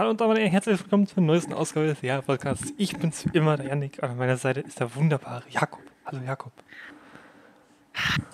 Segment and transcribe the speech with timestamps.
[0.00, 2.72] Hallo und damit herzlich willkommen zur neuesten Ausgabe des Jahr-Podcasts.
[2.78, 4.02] Ich bin's wie immer, der Janik.
[4.02, 5.82] An meiner Seite ist der wunderbare Jakob.
[6.06, 6.54] Hallo Jakob.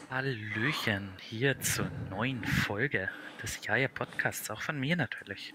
[0.08, 3.08] Hallöchen, hier zur neuen Folge
[3.42, 5.54] des Jaja Podcasts, auch von mir natürlich.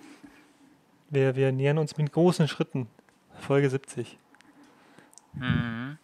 [1.10, 2.90] Wir, wir nähern uns mit großen Schritten.
[3.40, 4.18] Folge 70.
[5.32, 5.98] Mhm.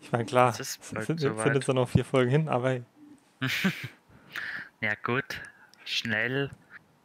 [0.00, 1.44] Ich meine, klar, Es sind, soweit.
[1.44, 2.82] sind jetzt noch vier Folgen hin, aber hey,
[4.80, 5.42] Ja gut,
[5.84, 6.48] schnell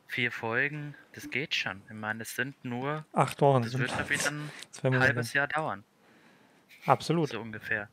[0.10, 1.82] vier Folgen, das geht schon.
[1.88, 4.52] Ich meine, es sind nur, acht Wochen das wird wieder ein
[4.84, 5.00] Monate.
[5.00, 5.84] halbes Jahr dauern,
[6.86, 7.88] Absolut, so ungefähr.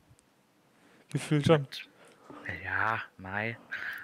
[1.12, 1.68] gefühlt schon.
[2.64, 3.56] Ja, Mai.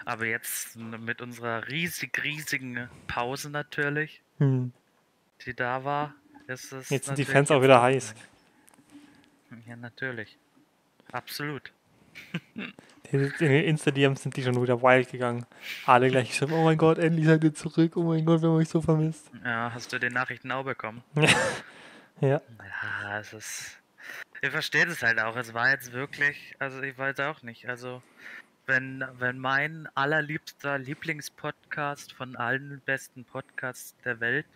[0.05, 4.73] Aber jetzt mit unserer riesig, riesigen Pause natürlich, Hm.
[5.47, 6.15] die da war,
[6.49, 6.91] ist es.
[6.91, 8.15] Jetzt sind die Fans auch wieder heiß.
[9.67, 10.37] Ja, natürlich.
[11.13, 11.73] Absolut.
[13.13, 15.45] In den Insta-DMs sind die schon wieder wild gegangen.
[15.85, 17.97] Alle gleich geschrieben, oh mein Gott, endlich seid ihr zurück.
[17.97, 19.31] Oh mein Gott, wir haben euch so vermisst.
[19.45, 21.03] Ja, hast du die Nachrichten auch bekommen?
[22.21, 22.41] Ja,
[23.03, 23.79] Ja, es ist.
[24.43, 25.35] Ich verstehe das halt auch.
[25.35, 27.69] Es war jetzt wirklich, also ich weiß auch nicht.
[27.69, 28.01] Also,
[28.67, 34.47] wenn, wenn mein allerliebster Lieblingspodcast von allen besten Podcasts der Welt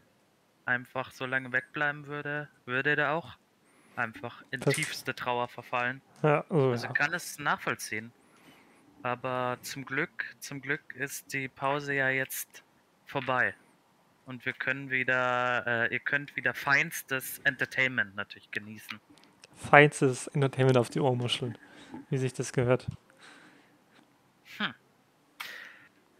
[0.64, 3.36] einfach so lange wegbleiben würde, würde der auch
[3.96, 6.00] einfach in Das- tiefste Trauer verfallen.
[6.22, 6.92] ja, also, Also ja.
[6.92, 8.12] kann es nachvollziehen.
[9.02, 12.62] Aber zum Glück, zum Glück ist die Pause ja jetzt
[13.06, 13.54] vorbei.
[14.24, 18.98] Und wir können wieder, äh, ihr könnt wieder feinstes Entertainment natürlich genießen.
[19.70, 21.56] feinstes Entertainment auf die Ohrmuscheln,
[22.10, 22.86] wie sich das gehört.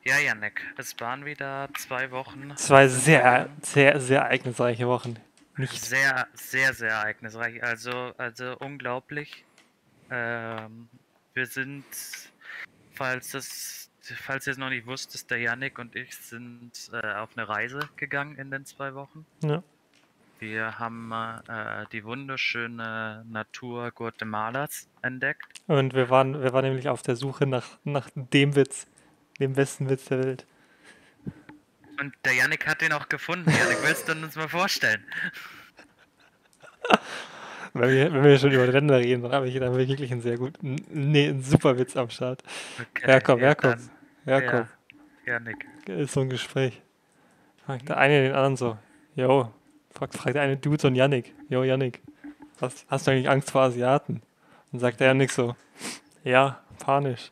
[0.04, 2.56] Ja, Janek, es waren wieder zwei Wochen.
[2.56, 5.16] Zwei sehr, sehr, sehr ereignisreiche Wochen.
[5.56, 7.62] Nicht Sehr, sehr, sehr ereignisreich.
[7.62, 9.44] Also, also unglaublich.
[10.10, 10.88] Ähm,
[11.32, 11.84] wir sind,
[12.92, 17.30] falls es, falls ihr es noch nicht wusstet, der Janik und ich sind äh, auf
[17.36, 19.24] eine Reise gegangen in den zwei Wochen.
[19.42, 19.62] Ja.
[20.38, 25.46] Wir haben äh, die wunderschöne Natur Guatemalas entdeckt.
[25.66, 28.86] Und wir waren, wir waren nämlich auf der Suche nach, nach dem Witz,
[29.40, 30.46] dem besten Witz der Welt.
[32.00, 33.50] Und der Janik hat den auch gefunden.
[33.50, 35.04] Janik, willst du uns mal vorstellen?
[37.72, 40.38] Wenn wir, wenn wir schon über Länder reden, dann habe ich, dann wirklich einen sehr
[40.38, 42.42] guten, nee, einen super Witz am Start.
[42.80, 43.90] Okay, Jakob, ja, Jakob, dann-
[44.24, 44.68] Jakob,
[45.26, 45.66] Ja, Janik.
[45.86, 46.80] ist so ein Gespräch.
[47.66, 48.78] Fragt der eine den anderen so,
[49.14, 49.52] yo,
[49.92, 52.00] fragt, fragt der eine Dude so einen Yannick, yo Yannick,
[52.62, 54.22] hast, hast du eigentlich Angst vor Asiaten?
[54.72, 55.54] Und sagt der Yannick so,
[56.24, 57.30] ja, panisch.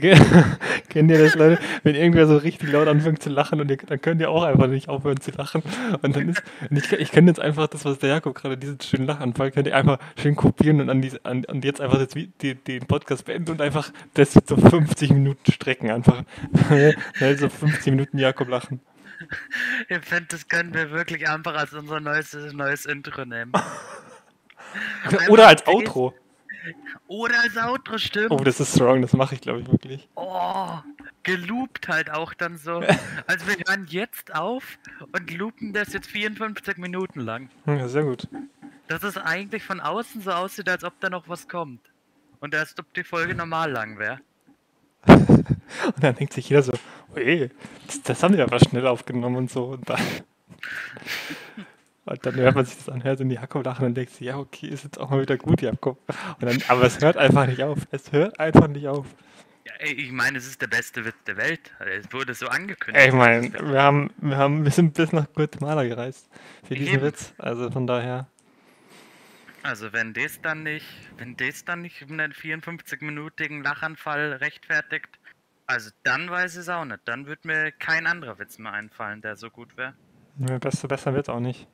[0.88, 1.60] Kennt ihr das, Leute?
[1.82, 4.66] Wenn irgendwer so richtig laut anfängt zu lachen und ihr, dann könnt ihr auch einfach
[4.66, 5.62] nicht aufhören zu lachen.
[6.02, 8.80] Und dann ist, und ich, ich kenne jetzt einfach das, was der Jakob gerade, diesen
[8.80, 12.30] schönen Lachanfall, könnt ihr einfach schön kopieren und an, die, an, und jetzt einfach Vi-
[12.40, 15.90] die, den Podcast beenden und einfach das so 50 Minuten strecken.
[15.90, 16.22] Einfach
[17.16, 18.80] Schnell so 50 Minuten Jakob lachen.
[19.88, 23.52] Ich finde, das können wir wirklich einfach als unser neues, neues Intro nehmen.
[25.28, 26.14] Oder als Outro.
[27.06, 28.30] Oder als Outro, stimmt.
[28.30, 30.08] Oh, das ist strong, das mache ich, glaube ich, wirklich.
[30.14, 30.78] Oh,
[31.22, 32.82] geloopt halt auch dann so.
[33.26, 34.78] Also wir hören jetzt auf
[35.12, 37.50] und loopen das jetzt 54 Minuten lang.
[37.66, 38.28] Ja, sehr gut.
[38.86, 41.80] Dass es eigentlich von außen so aussieht, als ob da noch was kommt.
[42.40, 44.20] Und als ob die Folge normal lang wäre.
[45.06, 46.72] Und dann denkt sich jeder so,
[47.14, 47.50] oh ey,
[47.86, 49.64] das, das haben die aber schnell aufgenommen und so.
[49.66, 50.00] Und dann,
[52.08, 54.26] und dann hört man sich das an, hört in die Jakob lachen und denkt sich,
[54.26, 55.98] ja, okay, ist jetzt auch mal wieder gut, Jakob.
[56.40, 57.80] Und dann, aber es hört einfach nicht auf.
[57.90, 59.06] Es hört einfach nicht auf.
[59.66, 61.72] Ja, ich meine, es ist der beste Witz der Welt.
[61.80, 63.06] Es wurde so angekündigt.
[63.08, 66.30] Ich meine, wir haben, wir haben, wir sind bis nach Guatemala gereist
[66.66, 67.02] für diesen Eben.
[67.04, 67.34] Witz.
[67.38, 68.28] Also von daher,
[69.62, 70.86] Also wenn das dann nicht,
[71.18, 75.18] wenn das dann nicht einen 54-minütigen Lachanfall rechtfertigt,
[75.66, 77.00] also dann weiß ich es auch nicht.
[77.04, 79.94] Dann wird mir kein anderer Witz mehr einfallen, der so gut wäre.
[80.60, 81.68] besser, besser wird auch nicht.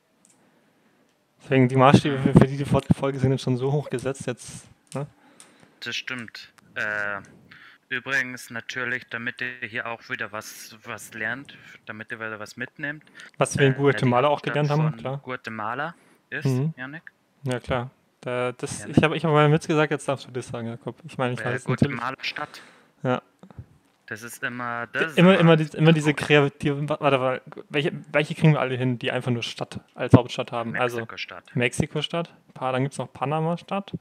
[1.44, 4.64] Deswegen die Maßstäbe für, für diese Folge sind jetzt schon so hoch gesetzt jetzt.
[4.94, 5.06] Ne?
[5.80, 6.50] Das stimmt.
[6.74, 7.20] Äh,
[7.90, 13.04] übrigens natürlich, damit ihr hier auch wieder was, was lernt, damit ihr wieder was mitnehmt.
[13.36, 15.20] Was wir in äh, Guatemala die auch gelernt haben, klar.
[15.22, 15.94] Guatemala
[16.30, 16.72] ist, Mhm.
[16.78, 17.02] Janik.
[17.42, 17.90] Ja, klar.
[18.22, 20.96] Da, das, ich habe ich hab mal mitgesagt, jetzt darfst du das sagen, Jakob.
[21.06, 21.98] Ich meine, ich Äh, weiß natürlich.
[21.98, 22.62] Guatemala Stadt.
[23.02, 23.20] Ja.
[24.14, 24.86] Das ist immer.
[24.92, 26.88] Das Immer, immer, die, immer diese kreativen.
[26.88, 30.76] Warte, warte, welche, welche kriegen wir alle hin, die einfach nur Stadt als Hauptstadt haben?
[30.76, 31.56] Also Mexiko-Stadt.
[31.56, 33.92] Mexiko-Stadt, Pa- dann gibt es noch Panama-Stadt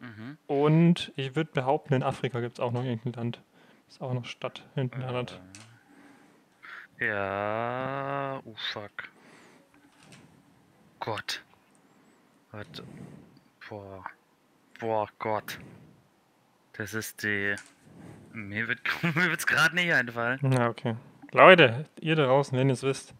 [0.00, 0.36] Mhm.
[0.46, 3.40] und ich würde behaupten, in Afrika gibt es auch noch irgendein Land.
[3.88, 5.40] Ist auch noch Stadt hinten dran hat.
[6.98, 8.40] Ja.
[8.44, 9.08] Oh fuck.
[11.00, 11.42] Gott.
[12.52, 12.84] Warte.
[13.68, 14.04] Boah.
[14.80, 15.58] Boah, Gott.
[16.74, 17.54] Das ist die.
[18.36, 20.38] Mir wird mir wird's gerade nicht einfallen.
[20.52, 20.94] Ja, okay.
[21.32, 23.14] Leute, ihr da draußen, wenn ihr es wisst,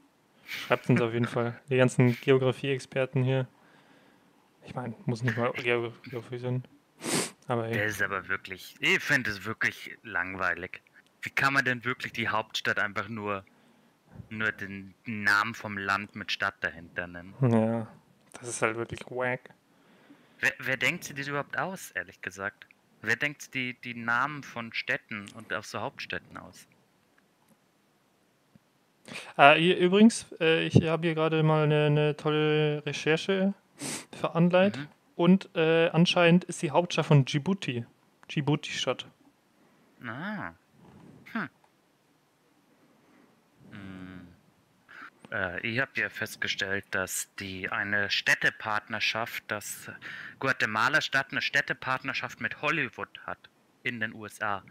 [0.47, 1.59] schreibt uns auf jeden Fall.
[1.71, 3.47] Die ganzen Geografie-Experten hier.
[4.65, 6.65] Ich meine, muss nicht mal Geo- Geografie sein.
[7.49, 8.75] Aber Der ist aber wirklich.
[8.81, 10.83] Ich finde es wirklich langweilig.
[11.23, 13.45] Wie kann man denn wirklich die Hauptstadt einfach nur
[14.31, 17.35] nur den Namen vom Land mit Stadt dahinter nennen?
[17.43, 17.87] ja,
[18.33, 19.51] das ist halt wirklich wack.
[20.41, 22.67] Wer, wer denkt sich das überhaupt aus, ehrlich gesagt?
[23.03, 26.67] Wer denkt die, die Namen von Städten und auch so Hauptstädten aus?
[29.37, 33.55] Äh, hier, übrigens, äh, ich habe hier gerade mal eine, eine tolle Recherche
[34.13, 34.83] veranleitet.
[34.83, 34.89] Mhm.
[35.17, 37.87] Und äh, anscheinend ist die Hauptstadt von Djibouti.
[38.31, 39.07] Djibouti-Stadt.
[40.05, 40.53] Ah.
[41.33, 41.49] Hm.
[43.71, 44.29] Hm.
[45.33, 49.91] Äh, ich habe ja festgestellt, dass die eine Städtepartnerschaft, dass
[50.39, 53.39] Guatemala-Stadt eine Städtepartnerschaft mit Hollywood hat
[53.83, 54.63] in den USA.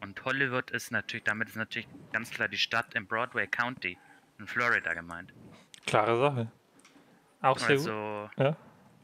[0.00, 3.96] Und Hollywood ist natürlich, damit ist natürlich ganz klar die Stadt im Broadway County
[4.38, 5.32] in Florida gemeint.
[5.86, 6.52] Klare Sache.
[7.42, 7.86] Auch sehr gut.
[7.88, 8.56] Also Ja.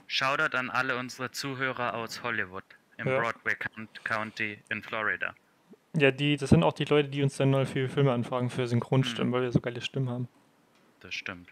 [0.07, 2.65] Shoutout an alle unsere Zuhörer aus Hollywood
[2.99, 3.19] im Ja.
[3.21, 5.35] Broadway Count- County in Florida.
[5.97, 8.67] ja, die, das sind auch die Leute, die uns dann neu für Filme anfragen, für
[8.67, 9.35] Synchronstimmen, Mhm.
[9.35, 10.29] weil wir so geile Stimmen haben.
[11.03, 11.49] Das stimmt.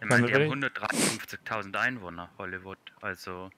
[0.00, 2.78] Ich meine, wir die haben wirklich- 153.000 Einwohner, Hollywood.
[3.00, 3.50] Also,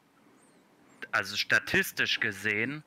[1.11, 2.85] also statistisch gesehen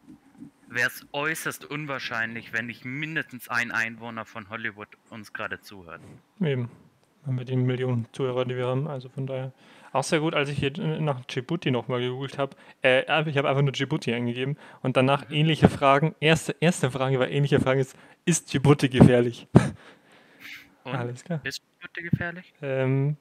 [0.69, 6.01] wäre es äußerst unwahrscheinlich, wenn nicht mindestens ein Einwohner von Hollywood uns gerade zuhört.
[6.39, 6.69] Eben.
[7.25, 8.87] Haben wir die Millionen Zuhörer, die wir haben.
[8.87, 9.51] Also von daher.
[9.91, 12.55] Auch sehr gut, als ich hier nach Djibouti nochmal gegoogelt habe.
[12.81, 16.15] Äh, ich habe einfach nur Djibouti eingegeben und danach ähnliche Fragen.
[16.21, 19.47] Erste, erste Frage war ähnliche Frage ist, ist Djibouti gefährlich?
[20.83, 21.41] Und Alles klar.
[21.43, 22.53] ist Djibouti gefährlich?
[22.61, 23.17] Ähm,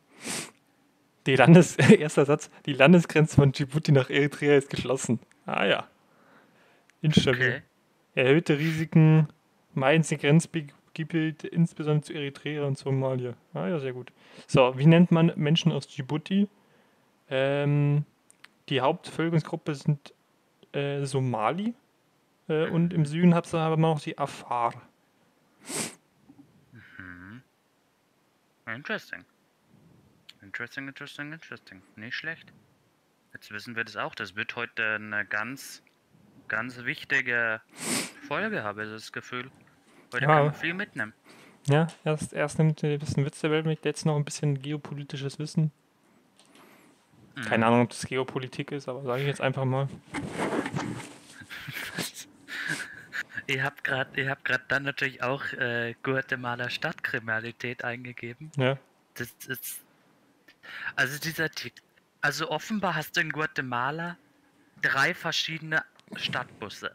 [1.27, 5.21] die Landes erster Satz, die Landesgrenze von Djibouti nach Eritrea ist geschlossen.
[5.47, 5.89] Ah ja.
[7.03, 7.49] Instabil.
[7.49, 7.63] Okay.
[8.15, 9.29] Erhöhte Risiken
[9.75, 13.35] meiden sie Grenzgebiete, insbesondere zu Eritrea und Somalia.
[13.55, 14.13] Ah ja, sehr gut.
[14.47, 16.49] So, wie nennt man Menschen aus Djibouti?
[17.29, 18.05] Ähm,
[18.69, 20.15] die Hauptbevölkerungsgruppe sind
[20.73, 21.75] äh, Somali
[22.49, 24.75] äh, und im Süden hat wir noch die Afar.
[28.67, 29.25] Interesting.
[30.43, 31.83] Interesting, interesting, interesting.
[31.97, 32.53] Nicht schlecht.
[33.35, 34.15] Jetzt wissen wir das auch.
[34.15, 35.83] Das wird heute eine ganz,
[36.49, 37.61] ganz wichtige
[38.27, 39.51] Folge, habe ich das Gefühl.
[40.13, 40.35] Heute Ja.
[40.35, 41.13] kann man viel mitnehmen.
[41.69, 44.61] Ja, erst, erst nimmt ihr ein bisschen Witz der Welt mit, jetzt noch ein bisschen
[44.61, 45.71] geopolitisches Wissen.
[47.45, 47.65] Keine Mhm.
[47.65, 49.89] Ahnung, ob das Geopolitik ist, aber sage ich jetzt einfach mal.
[53.51, 58.53] Ihr habt gerade, ihr habt gerade dann natürlich auch äh, Guatemala Stadtkriminalität eingegeben.
[58.57, 58.79] Ja,
[59.15, 59.81] Das ist.
[60.95, 61.51] Also dieser.
[62.21, 64.17] Also offenbar hast du in Guatemala
[64.83, 65.83] drei verschiedene
[66.15, 66.95] Stadtbusse.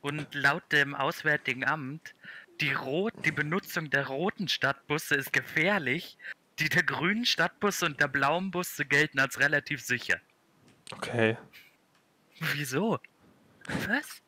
[0.00, 2.14] Und laut dem Auswärtigen Amt,
[2.60, 6.16] die, Rot, die Benutzung der roten Stadtbusse ist gefährlich.
[6.60, 10.20] Die der grünen Stadtbusse und der blauen Busse gelten als relativ sicher.
[10.92, 11.36] okay.
[12.38, 13.00] Wieso?
[13.88, 14.22] Was?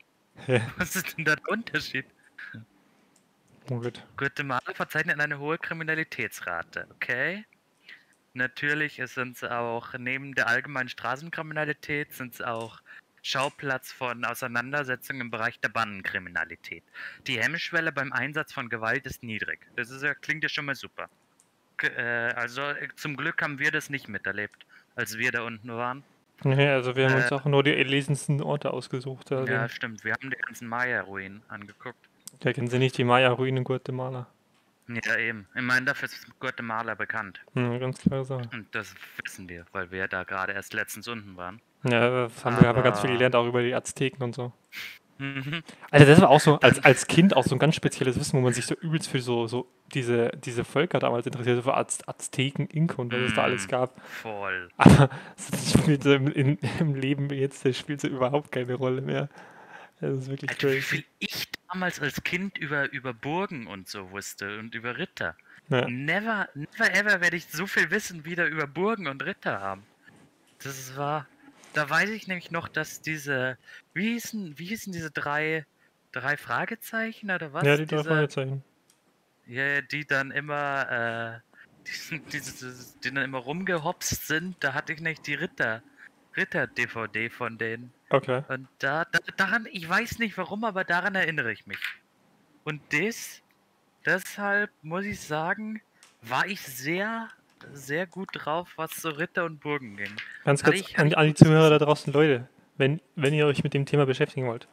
[0.76, 2.06] Was ist denn da der Unterschied?
[3.66, 4.02] gut.
[4.16, 7.44] Guatemala verzeichnet eine hohe Kriminalitätsrate, okay?
[8.32, 12.80] Natürlich sind sie auch, neben der allgemeinen Straßenkriminalität, sind sie auch
[13.22, 16.84] Schauplatz von Auseinandersetzungen im Bereich der Bandenkriminalität.
[17.26, 19.66] Die Hemmschwelle beim Einsatz von Gewalt ist niedrig.
[19.76, 21.10] Das ist klingt ja schon mal super.
[21.82, 22.62] Äh, also
[22.96, 24.64] zum Glück haben wir das nicht miterlebt,
[24.94, 26.04] als wir da unten waren.
[26.44, 29.32] Nee, also wir haben uns Äh, auch nur die erlesensten Orte ausgesucht.
[29.32, 30.04] Also, Ja, stimmt.
[30.04, 31.98] Wir haben die ganzen Maya-Ruinen angeguckt.
[32.44, 34.26] ja, kennen Sie nicht die Maya-Ruinen in Guatemala?
[34.88, 35.46] Ja, eben.
[35.54, 37.40] Ich meine, dafür ist Guatemala bekannt.
[37.54, 38.48] Hm, ganz klare Sache.
[38.52, 41.60] Und das wissen wir, weil wir da gerade erst letztens unten waren.
[41.84, 44.52] Ja, das haben wir aber ganz viel Aber- gelernt, auch über die Azteken und so.
[45.18, 45.62] Mhm.
[45.90, 48.42] Also das war auch so, als, als Kind auch so ein ganz spezielles Wissen, wo
[48.42, 52.66] man sich so übelst für so, so diese, diese Völker damals interessierte, für Az Azteken,
[52.68, 53.68] Inka und was es da alles Mm.
[53.68, 54.00] gab.
[54.02, 54.70] Voll.
[54.76, 55.10] Aber
[55.50, 59.28] das spielt so im, in, im Leben jetzt, das spielt so überhaupt keine Rolle mehr.
[60.00, 60.82] Das ist wirklich wie crazy.
[60.82, 65.36] viel ich damals als Kind über, über Burgen und so wusste und über Ritter.
[65.70, 65.88] Ja.
[65.88, 69.86] Never, never ever werde ich so viel Wissen wieder über Burgen und Ritter haben.
[70.62, 71.28] Das war.
[71.72, 73.58] da weiß ich nämlich noch, dass diese,
[73.94, 75.66] wie hießen, wie hießen diese drei,
[76.12, 77.64] drei Fragezeichen oder was?
[77.64, 78.64] ja, die drei diese, Fragezeichen.
[79.48, 81.78] Ja, die dann immer, äh,
[82.12, 82.40] die, die,
[83.04, 84.56] die dann immer rumgehopst sind.
[84.60, 85.82] Da hatte ich nicht die Ritter,
[86.36, 87.92] Ritter-DVD von denen.
[88.10, 88.42] Okay.
[88.48, 91.78] Und da, da, daran, ich weiß nicht warum, aber daran erinnere ich mich.
[92.64, 93.42] Und das,
[94.04, 95.80] deshalb muss ich sagen,
[96.22, 97.28] war ich sehr,
[97.72, 100.14] sehr gut drauf, was so Ritter und Burgen ging.
[100.44, 103.74] Ganz kurz ich- an, an die Zuhörer da draußen, Leute, wenn, wenn ihr euch mit
[103.74, 104.68] dem Thema beschäftigen wollt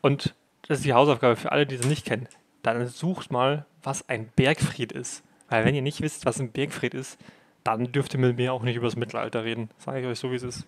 [0.00, 0.34] und
[0.68, 2.28] das ist die Hausaufgabe für alle, die es nicht kennen,
[2.62, 5.22] dann sucht mal, was ein Bergfried ist.
[5.48, 7.18] Weil wenn ihr nicht wisst, was ein Bergfried ist,
[7.64, 9.68] dann dürft ihr mit mir auch nicht über das Mittelalter reden.
[9.78, 10.66] Sage ich euch so, wie es ist.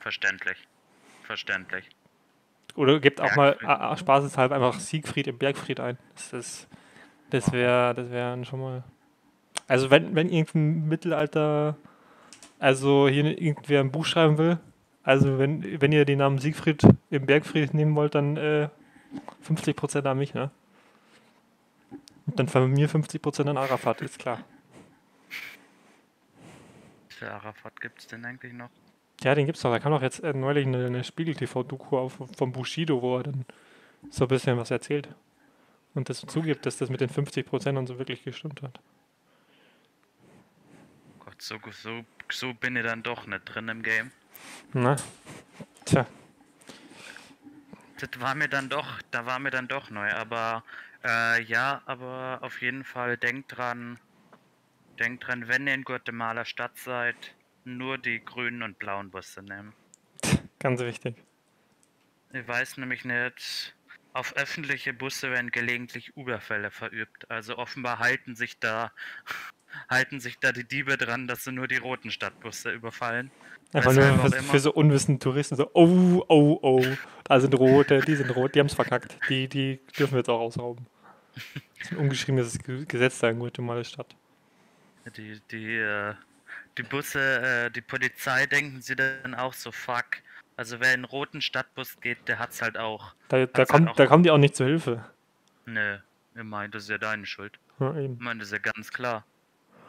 [0.00, 0.56] Verständlich.
[1.24, 1.88] Verständlich.
[2.74, 3.68] Oder gebt auch mal Bergfried.
[3.68, 5.98] a- a- spaßeshalber einfach Siegfried im Bergfried ein.
[6.14, 6.68] Das ist,
[7.30, 8.84] das wäre, das wäre schon mal.
[9.68, 11.76] Also wenn, wenn irgendein Mittelalter,
[12.58, 14.58] also hier irgendwer ein Buch schreiben will,
[15.04, 18.68] also wenn, wenn ihr den Namen Siegfried im Bergfried nehmen wollt, dann äh,
[19.46, 20.50] 50% an mich, ne?
[22.26, 24.44] Und dann von mir 50% an Arafat, ist klar.
[27.08, 28.70] Für Arafat gibt es denn eigentlich noch?
[29.22, 29.70] Ja, den gibt's doch.
[29.70, 33.44] Da kam doch jetzt äh, neulich eine, eine Spiegel-TV-Doku auf vom Bushido, wo er dann
[34.10, 35.08] so ein bisschen was erzählt.
[35.94, 38.80] Und das zugibt, dass das mit den 50% und so wirklich gestimmt hat.
[41.20, 44.10] Gott, so, so, so bin ich dann doch nicht drin im Game.
[44.72, 44.96] Na,
[45.84, 46.06] tja,
[48.02, 50.10] Das war mir dann doch, da war mir dann doch neu.
[50.12, 50.64] Aber
[51.04, 53.96] äh, ja, aber auf jeden Fall denkt dran,
[54.98, 57.14] denkt dran, wenn ihr in Guatemala Stadt seid,
[57.64, 59.72] nur die grünen und blauen Busse nehmen.
[60.58, 61.14] ganz wichtig.
[62.32, 63.76] Ich weiß nämlich nicht,
[64.14, 67.30] auf öffentliche Busse werden gelegentlich Überfälle verübt.
[67.30, 68.90] Also offenbar halten sich da
[69.88, 73.30] halten sich da die Diebe dran, dass sie nur die roten Stadtbusse überfallen.
[73.72, 76.84] Einfach nur für, für so unwissende Touristen so, oh, oh, oh,
[77.24, 79.16] da sind rote, die sind rot, die haben's verkackt.
[79.30, 80.86] Die, die dürfen wir jetzt auch ausrauben.
[81.34, 81.44] Das
[81.86, 84.14] ist ein ungeschriebenes Ge- Gesetz da in Guatemala Stadt.
[85.16, 86.14] Die, die, äh,
[86.76, 90.04] die Busse, äh, die Polizei denken sie dann auch so, fuck.
[90.56, 93.14] Also wer in einen roten Stadtbus geht, der hat's halt auch.
[93.28, 95.04] Da, da, Hat's halt kommt, auch- da kommen die auch nicht zur Hilfe.
[95.64, 95.96] Nö,
[96.36, 97.58] ihr meint, das ist ja deine Schuld.
[97.80, 98.14] Ja, eben.
[98.14, 99.24] Ich meine, das ist ja ganz klar.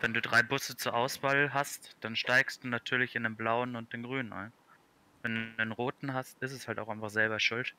[0.03, 3.91] Wenn du drei Busse zur Auswahl hast, dann steigst du natürlich in den blauen und
[3.91, 4.53] den grünen ein.
[5.23, 7.75] Wenn du einen roten hast, ist es halt auch einfach selber schuld.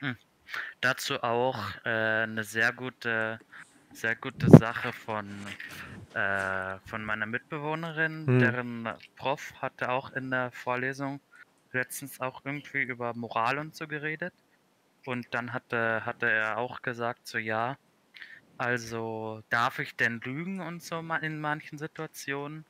[0.00, 0.16] Hm.
[0.80, 1.90] Dazu auch äh,
[2.24, 3.40] eine sehr gute,
[3.92, 5.56] sehr gute Sache von,
[6.14, 8.40] äh, von meiner Mitbewohnerin, Hm.
[8.40, 11.22] deren Prof hatte auch in der Vorlesung
[11.72, 14.34] letztens auch irgendwie über Moral und so geredet.
[15.06, 17.76] Und dann hatte, hatte er auch gesagt, so ja,
[18.58, 22.64] also darf ich denn lügen und so in manchen Situationen?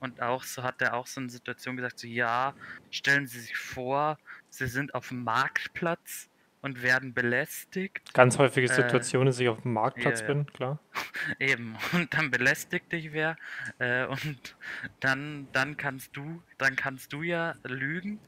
[0.00, 2.54] Und auch so hat er auch so eine Situation gesagt, so ja,
[2.90, 4.18] stellen Sie sich vor,
[4.48, 6.28] Sie sind auf dem Marktplatz
[6.60, 8.14] und werden belästigt.
[8.14, 10.34] Ganz häufige Äh, Situation, dass ich auf dem Marktplatz ja, ja.
[10.34, 10.78] bin, klar.
[11.38, 13.36] Eben, und dann belästigt dich wer
[13.78, 14.56] äh, und
[15.00, 18.18] dann, dann kannst du, dann kannst du ja lügen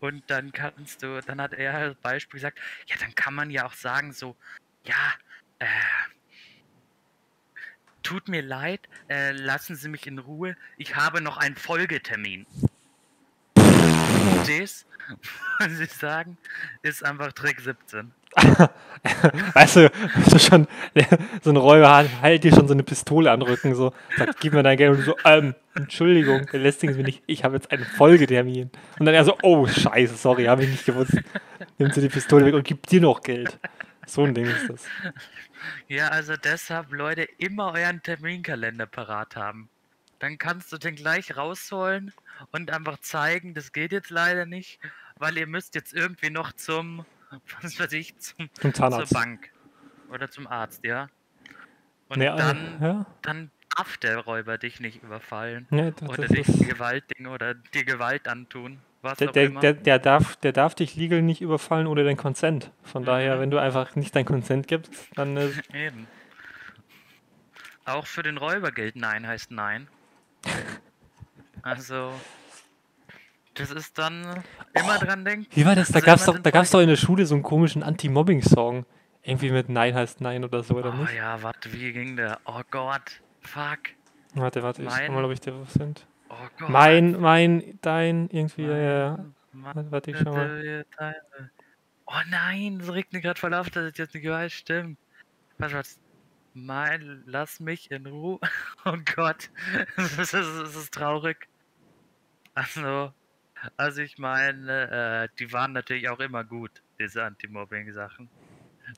[0.00, 3.66] und dann kannst du, dann hat er als Beispiel gesagt, ja, dann kann man ja
[3.66, 4.36] auch sagen so,
[4.84, 5.14] ja,
[5.58, 5.66] äh,
[8.04, 12.46] tut mir leid, äh, lassen Sie mich in Ruhe, ich habe noch einen Folgetermin.
[14.46, 14.84] Das,
[15.60, 16.36] muss ich sagen,
[16.82, 18.12] ist einfach Trick 17.
[19.54, 19.90] Weißt du,
[20.26, 20.66] so schon,
[21.42, 24.40] so ein Räuber hat- hält dir schon so eine Pistole an den Rücken, so, sagt,
[24.40, 26.46] gib mir dein Geld und du so, ähm, Entschuldigung,
[26.94, 28.70] Sie mich nicht, ich habe jetzt einen Folgetermin.
[28.98, 31.16] Und dann er so, oh, scheiße, sorry, habe ich nicht gewusst.
[31.78, 33.58] Nimmt sie die Pistole weg und gibt dir noch Geld.
[34.06, 34.84] So ein Ding ist das.
[35.88, 39.68] Ja, also deshalb, Leute, immer euren Terminkalender parat haben.
[40.18, 42.12] Dann kannst du den gleich rausholen
[42.52, 44.80] und einfach zeigen, das geht jetzt leider nicht,
[45.18, 47.04] weil ihr müsst jetzt irgendwie noch zum,
[47.62, 49.08] was weiß ich, zum, Zum Zahnarzt.
[49.08, 49.50] zur Bank
[50.08, 51.08] oder zum Arzt, ja.
[52.08, 56.22] Und Nee, äh, dann, ja, dann darf der Räuber dich nicht überfallen nee, das, oder
[56.22, 58.80] das dich ist, Gewaltding oder dir Gewalt antun,
[59.20, 62.70] der, der, der, darf, der darf dich legal nicht überfallen ohne dein Consent.
[62.82, 63.40] Von daher, Mhm.
[63.40, 66.06] wenn du einfach nicht dein Consent gibst, dann äh, Eben.
[67.84, 69.88] Auch für den Räuber gilt Nein heißt Nein.
[71.62, 72.12] Also,
[73.54, 74.22] das ist dann
[74.74, 75.46] immer Oh, dran denken.
[75.54, 75.88] Wie war das?
[75.88, 78.84] Da Also gab's immer doch, da gab's doch in der Schule so einen komischen Anti-Mobbing-Song.
[79.22, 81.14] Irgendwie mit Nein heißt Nein oder so, oder Oh nicht?
[81.14, 82.38] ja, warte, wie ging der?
[82.44, 83.78] Oh Gott, fuck.
[84.34, 86.06] Warte, warte, ich schau mal, ob ich dir was sind.
[86.60, 86.64] Oh.
[86.68, 89.24] Mein, mein, dein, irgendwie, ja, ja.
[89.52, 90.84] Mein- Warte, ich schau mal.
[92.06, 94.52] Oh nein, es regt mir gerade voll auf, dass ich jetzt nicht weiß.
[94.52, 94.98] Stimmt.
[95.58, 96.00] Warte, was?
[96.54, 98.38] Mein, lass mich in Ruhe.
[98.84, 99.50] Oh Gott,
[99.96, 101.48] das ist, das ist traurig.
[102.54, 103.12] Also,
[103.76, 108.28] also ich meine, äh, die waren natürlich auch immer gut, diese Anti-Mobbing-Sachen.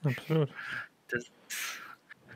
[0.05, 0.51] Absolut.
[1.09, 1.31] Das,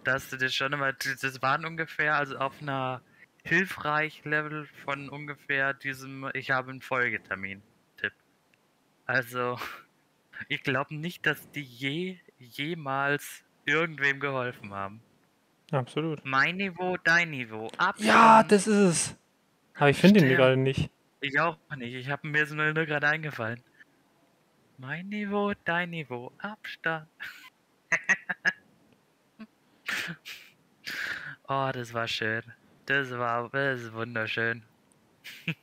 [0.04, 3.02] da hast du dir schon immer, das waren ungefähr, also auf einer
[3.44, 8.12] hilfreich Level von ungefähr diesem, ich habe einen Folgetermin-Tipp.
[9.06, 9.59] Also,
[10.49, 15.02] ich glaube nicht, dass die je, jemals irgendwem geholfen haben.
[15.70, 16.25] Absolut.
[16.25, 17.68] Mein Niveau, dein Niveau.
[17.78, 18.09] Abstand.
[18.09, 19.16] Ja, das ist es.
[19.75, 20.90] Aber ich finde ihn gerade nicht.
[21.20, 21.94] Ich auch nicht.
[21.94, 23.62] Ich habe mir so nur nur gerade eingefallen.
[24.78, 26.32] Mein Niveau, dein Niveau.
[26.38, 27.06] Abstand.
[31.49, 32.42] oh, das war schön.
[32.87, 34.63] Das war das ist wunderschön.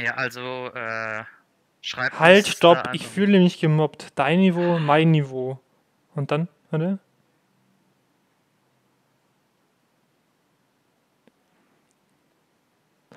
[0.00, 1.24] ja, also, äh,
[1.80, 4.08] schreibt Halt, stopp, ich fühle mich gemobbt.
[4.14, 5.60] Dein Niveau, mein Niveau.
[6.14, 6.98] Und dann, warte.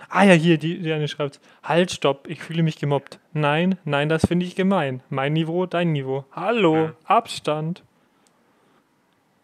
[0.10, 1.40] Ah ja, hier, die, die eine schreibt.
[1.64, 3.20] Halt, stopp, ich fühle mich gemobbt.
[3.34, 5.02] Nein, nein, das finde ich gemein.
[5.10, 6.26] Mein Niveau, dein Niveau.
[6.32, 6.96] Hallo, Ja.
[7.06, 7.84] Abstand.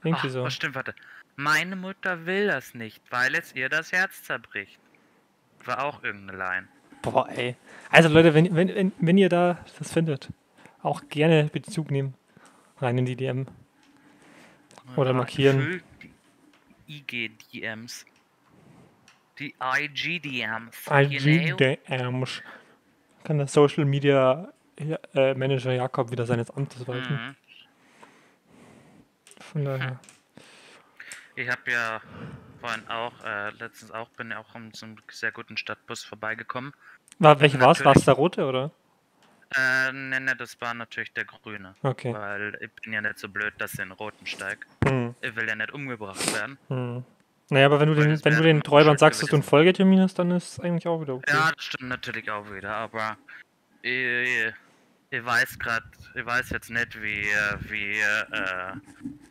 [0.04, 0.44] Irgendwie Ach, so.
[0.44, 0.96] oh, stimmt, warte.
[1.36, 4.80] Meine Mutter will das nicht, weil es ihr das Herz zerbricht.
[5.66, 6.68] War auch irgendeine Line.
[7.02, 7.56] Boah, ey.
[7.90, 10.30] Also Leute, wenn, wenn, wenn, wenn ihr da das findet,
[10.84, 12.14] auch gerne Bezug nehmen.
[12.80, 13.48] Rein in die DM.
[14.96, 15.82] Oder Ja, markieren.
[16.88, 18.06] Die IG-DMs.
[19.40, 20.88] Die IG-DMs.
[20.90, 22.42] IGDMs.
[23.24, 24.52] Kann der Social Media
[25.14, 27.14] äh, Manager Jakob wieder seines Amtes walten.
[27.14, 27.36] Mhm.
[29.40, 30.00] Von daher.
[31.42, 32.02] Ich habe ja
[32.60, 36.74] vorhin auch, äh, letztens auch, bin ja auch um so einem sehr guten Stadtbus vorbeigekommen.
[37.18, 37.84] War, welche war es?
[37.84, 38.70] War es der rote oder?
[39.56, 41.76] Äh, ne, ne, das war natürlich der grüne.
[41.82, 42.14] Okay.
[42.14, 44.66] Weil ich bin ja nicht so blöd, dass ich in den roten steig.
[44.86, 46.58] Hm, Ich will ja nicht umgebracht werden.
[46.68, 47.04] hm.
[47.50, 49.44] Naja, aber wenn du den, wenn du den schuld sagst, dass du einen.
[49.44, 51.34] Folgetermin hast, dann ist es eigentlich auch wieder okay.
[51.34, 53.18] Ja, das stimmt natürlich auch wieder, aber
[53.82, 54.54] ich,
[55.12, 57.26] ich weiß gerade, ich weiß jetzt nicht, wie,
[57.70, 58.74] wie, äh,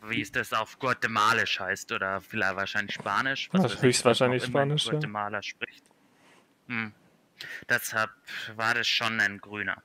[0.07, 3.49] wie es das auf Guatemalisch heißt oder vielleicht wahrscheinlich Spanisch.
[3.51, 4.91] Höchstwahrscheinlich was immer in Spanisch, ja.
[4.91, 5.83] Guatemala spricht.
[6.67, 6.93] Hm.
[7.67, 8.11] Deshalb
[8.55, 9.81] war das schon ein grüner.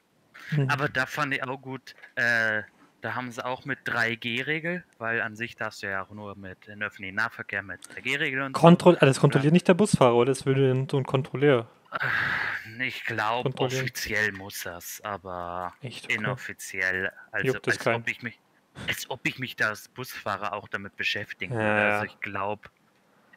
[0.51, 0.69] Hm.
[0.69, 2.63] Aber da fand ich auch gut, äh,
[3.01, 6.69] da haben sie auch mit 3G-Regel, weil an sich darfst du ja auch nur mit
[6.69, 8.61] in öffentlichen Nahverkehr mit 3G-Regel und so.
[8.61, 10.33] Kontroll ah, das kontrolliert nicht der Busfahrer, oder?
[10.33, 11.71] Das würde so ein Kontrolleur.
[12.81, 16.11] Ich glaube, offiziell muss das, aber Echt?
[16.11, 16.37] Okay.
[16.41, 17.11] inoffiziell.
[17.33, 18.43] Also Juckt als ob ich mich,
[18.87, 21.83] als ob ich mich da als Busfahrer auch damit beschäftigen Ja, würde.
[21.83, 22.05] Also ja.
[22.05, 22.69] ich glaube,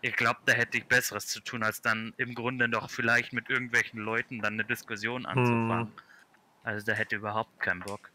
[0.01, 3.49] ich glaube, da hätte ich Besseres zu tun, als dann im Grunde noch vielleicht mit
[3.49, 5.89] irgendwelchen Leuten dann eine Diskussion Hm.
[5.89, 5.95] anzufangen.
[6.63, 8.11] Also da hätte ich überhaupt keinen Bock.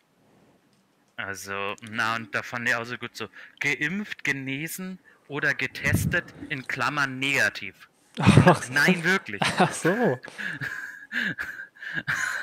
[1.17, 3.29] Also, na und da fand ich auch so gut so,
[3.59, 7.91] geimpft, genesen oder getestet in Klammern negativ.
[8.20, 9.40] Ach, Nein, wirklich.
[9.59, 10.18] ach so.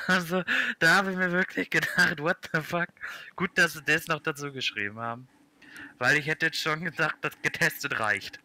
[0.06, 0.42] Also,
[0.78, 2.88] da habe ich mir wirklich gedacht, what the fuck?
[3.36, 5.28] Gut, dass sie das noch dazu geschrieben haben.
[5.98, 8.40] Weil ich hätte jetzt schon gedacht, dass getestet reicht.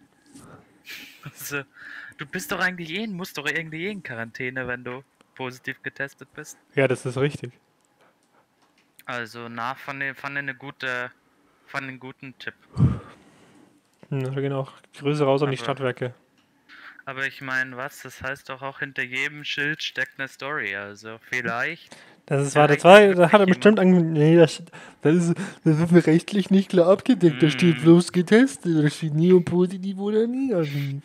[1.23, 1.63] Also,
[2.17, 5.03] du bist doch eigentlich eh, musst doch irgendwie eh in Quarantäne, wenn du
[5.35, 6.57] positiv getestet bist.
[6.75, 7.53] Ja, das ist richtig.
[9.05, 11.11] Also, na, fand ich, fand ich eine gute,
[11.67, 12.55] fand einen guten Tipp.
[14.09, 16.13] Hm, Da gehen auch Grüße raus an die Stadtwerke.
[17.07, 18.01] Aber ich meine, was?
[18.01, 20.75] Das heißt doch auch hinter jedem Schild steckt eine Story.
[20.75, 21.95] Also, vielleicht.
[22.25, 24.61] Das ist, war, wirklich da hat er bestimmt angefangen, nee, das,
[25.01, 27.41] das, ist, das ist mir rechtlich nicht klar abgedeckt.
[27.41, 27.81] Da steht Mm.
[27.83, 31.01] bloß getestet, da steht nie positiv oder negativ.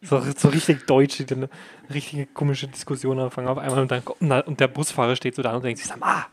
[0.00, 1.50] So, so richtig deutsch, eine
[1.92, 4.02] richtige komische Diskussion anfangen auf einmal und dann
[4.46, 6.24] und der Busfahrer steht so da und denkt sich, sag mal,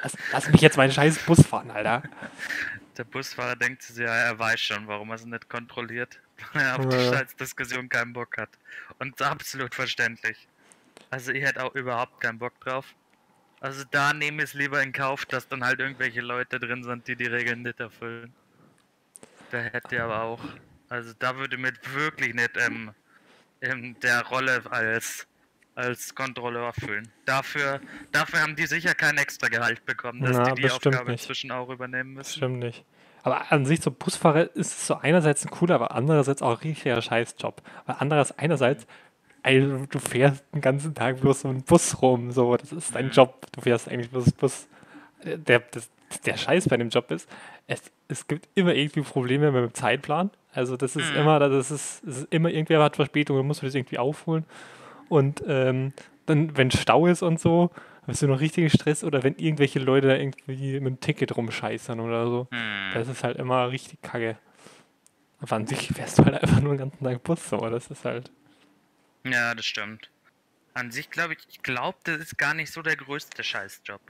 [0.00, 2.04] lass, lass mich jetzt meinen scheiß Bus fahren, Alter.
[2.96, 6.20] Der Busfahrer denkt sich, ja, er weiß schon, warum er es nicht kontrolliert.
[6.52, 6.96] Weil er auf die.
[6.96, 8.50] Scheißdiskussion keinen Bock hat.
[8.98, 10.48] Und absolut verständlich.
[11.10, 12.86] Also ich hätte auch überhaupt keinen Bock drauf.
[13.60, 17.06] Also da nehme ich es lieber in Kauf, dass dann halt irgendwelche Leute drin sind,
[17.06, 18.32] die die Regeln nicht erfüllen.
[19.50, 20.40] Da hätte ich aber auch.
[20.88, 22.92] Also da würde mir wirklich nicht ähm,
[23.60, 25.26] in der Rolle als
[25.74, 27.08] als Kontrolleur fühlen.
[27.24, 31.22] Dafür, dafür haben die sicher kein extra Gehalt bekommen, dass Na, die die Aufgabe nicht.
[31.22, 32.36] inzwischen auch übernehmen müssen.
[32.36, 32.84] stimmt nicht.
[33.22, 36.68] Aber an sich, so Busfahrer ist es so einerseits ein cooler, aber andererseits auch ein
[36.68, 37.62] richtiger Scheißjob.
[37.86, 38.86] Weil andererseits, einerseits,
[39.44, 43.06] ey, du fährst den ganzen Tag bloß so einen Bus rum, so, das ist dein
[43.06, 43.10] Mhm.
[43.12, 43.46] Job.
[43.52, 44.66] Du fährst eigentlich bloß Bus.
[45.24, 45.88] Der, das,
[46.26, 47.28] der Scheiß bei dem Job ist,
[47.68, 50.30] es, es gibt immer irgendwie Probleme mit dem Zeitplan.
[50.52, 51.16] Also das ist Mhm.
[51.20, 54.44] immer, das ist, es ist immer irgendwer hat Verspätung, dann musst du das irgendwie aufholen.
[55.08, 55.92] Und ähm,
[56.26, 57.70] dann, wenn Stau ist und so,
[58.06, 62.00] hast du noch richtigen Stress oder wenn irgendwelche Leute da irgendwie mit dem Ticket rumscheißern
[62.00, 62.48] oder so.
[62.50, 62.90] Hm.
[62.94, 64.36] Das ist halt immer richtig kacke.
[65.40, 67.58] Aber an sich fährst du halt einfach nur den ganzen Tag Bus, so.
[67.58, 68.30] Das ist halt.
[69.24, 70.10] Ja, das stimmt.
[70.74, 74.00] An sich glaube ich, ich glaube, das ist gar nicht so der größte Scheißjob.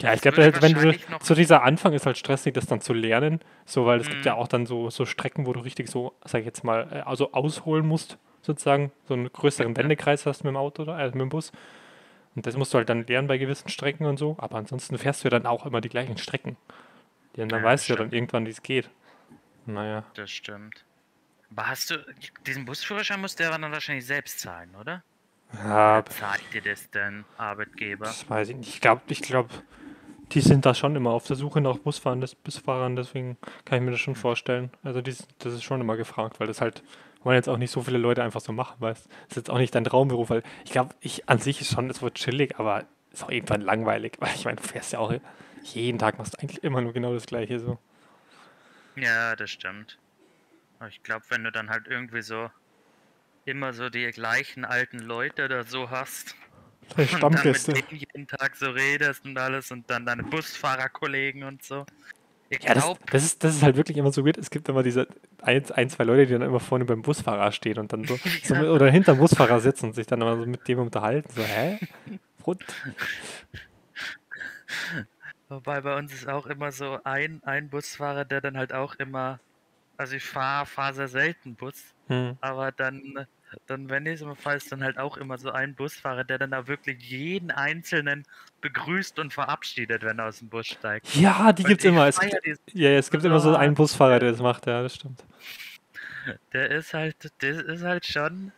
[0.00, 3.40] Ja, ich glaube, wenn du so dieser Anfang ist halt stressig, das dann zu lernen,
[3.64, 4.26] so weil es gibt Mhm.
[4.26, 7.00] ja auch dann so, so Strecken, wo du richtig so, sag ich jetzt mal, äh,
[7.02, 9.76] also ausholen musst, sozusagen, so einen größeren.
[9.76, 11.52] Wendekreis hast mit dem Auto oder äh, mit dem Bus.
[12.36, 15.22] Und das musst du halt dann lernen bei gewissen Strecken und so, aber ansonsten fährst
[15.24, 16.56] du ja dann auch immer die gleichen Strecken.
[17.36, 18.00] Und dann Ja, weißt du ja stimmt.
[18.00, 18.90] dann irgendwann, wie es geht.
[19.66, 20.04] Naja.
[20.14, 20.86] Das stimmt.
[21.50, 21.96] Aber hast du,
[22.46, 25.04] diesen Busführerschein musst du ja dann wahrscheinlich selbst zahlen, oder?
[25.52, 28.16] Ja, Wer zahlt dir das denn, Arbeitgeber?
[28.16, 28.68] das weiß ich nicht.
[28.68, 29.50] Ich glaube, ich glaube,
[30.32, 33.92] die sind da schon immer auf der Suche nach Busfahrern, Busfahrern, deswegen kann ich mir
[33.92, 34.70] das schon vorstellen.
[34.82, 36.82] Also die, das ist schon immer gefragt, weil das halt
[37.24, 39.58] wollen jetzt auch nicht so viele Leute einfach so machen, weißt Das ist jetzt auch
[39.58, 42.84] nicht dein Traumberuf, weil ich glaube, ich an sich ist schon, es wird chillig, aber
[43.12, 45.14] ist auch irgendwann langweilig, weil ich meine, du fährst ja auch
[45.62, 47.78] jeden Tag machst eigentlich immer nur genau das gleiche so.
[48.96, 49.98] Ja, das stimmt.
[50.78, 52.50] Aber ich glaube, wenn du dann halt irgendwie so
[53.44, 56.34] immer so die gleichen alten Leute da so hast
[57.12, 61.62] und dann mit denen jeden Tag so redest und alles und dann deine Busfahrerkollegen und
[61.62, 61.86] so.
[62.48, 64.38] Ich Ja, das, glaube, das, ist, das ist halt wirklich immer so weird.
[64.38, 65.08] Es gibt immer diese
[65.44, 68.54] ein, ein, zwei Leute, die dann immer vorne beim Busfahrer stehen und dann so, so
[68.54, 71.28] mit, oder hinterm Busfahrer sitzen und sich dann immer so mit dem unterhalten.
[71.32, 71.78] So, hä?
[72.46, 72.64] Rund?
[75.48, 79.38] wobei bei uns ist auch immer so ein, ein Busfahrer, der dann halt auch immer,
[79.96, 82.36] also ich fahre fahr sehr selten Bus, Hm.
[82.40, 83.26] aber dann,
[83.66, 86.66] dann wenn ich fahre, ist dann halt auch immer so ein Busfahrer, der dann da
[86.66, 88.24] wirklich jeden Einzelnen
[88.60, 91.14] begrüßt und verabschiedet, wenn er aus dem Bus steigt.
[91.14, 92.06] Ja, die Und gibt's immer.
[92.06, 92.34] Es gibt,
[92.72, 95.24] ja, ja, es gibt immer so einen Busfahrer, der das macht, ja, das stimmt.
[96.52, 98.52] Der ist halt, das ist halt schon.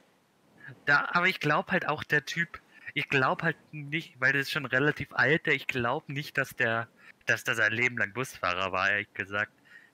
[0.84, 2.60] Da, aber ich glaube halt auch der Typ,
[2.94, 6.50] ich glaube halt nicht, weil das ist schon relativ alt, der- ich glaube nicht, dass
[6.50, 6.88] der,
[7.26, 9.52] dass der sein Leben lang Busfahrer war, ehrlich gesagt.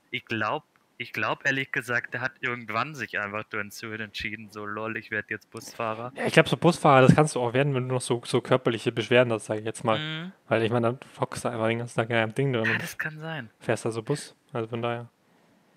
[0.09, 0.65] Ich glaube,
[0.97, 5.27] ich glaube ehrlich gesagt, der hat irgendwann sich einfach dazu entschieden, so lol, ich werde
[5.31, 6.11] jetzt Busfahrer.
[6.15, 8.41] Ja, ich glaube, so Busfahrer, das kannst du auch werden, wenn du noch so, so
[8.41, 9.99] körperliche Beschwerden hast, sage ich jetzt mal.
[9.99, 10.31] Mhm.
[10.47, 12.77] Weil ich meine, dann hockst du einfach den ganzen Tag in einem Ding drin Ja,
[12.77, 13.49] das kann sein.
[13.59, 14.35] fährst da so Bus.
[14.51, 15.09] Also von daher.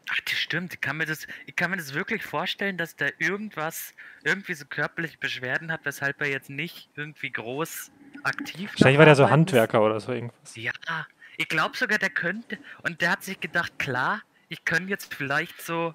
[0.08, 0.74] Ach, das stimmt.
[0.74, 4.64] Ich kann mir das, ich kann mir das wirklich vorstellen, dass der irgendwas, irgendwie so
[4.64, 7.90] körperliche Beschwerden hat, weshalb er jetzt nicht irgendwie groß
[8.22, 9.30] aktiv Wahrscheinlich noch war der so ist.
[9.30, 10.54] Handwerker oder so irgendwas.
[10.54, 10.70] Ja,
[11.38, 12.58] ich glaube sogar, der könnte.
[12.82, 15.94] Und der hat sich gedacht, klar, ich könnte jetzt vielleicht so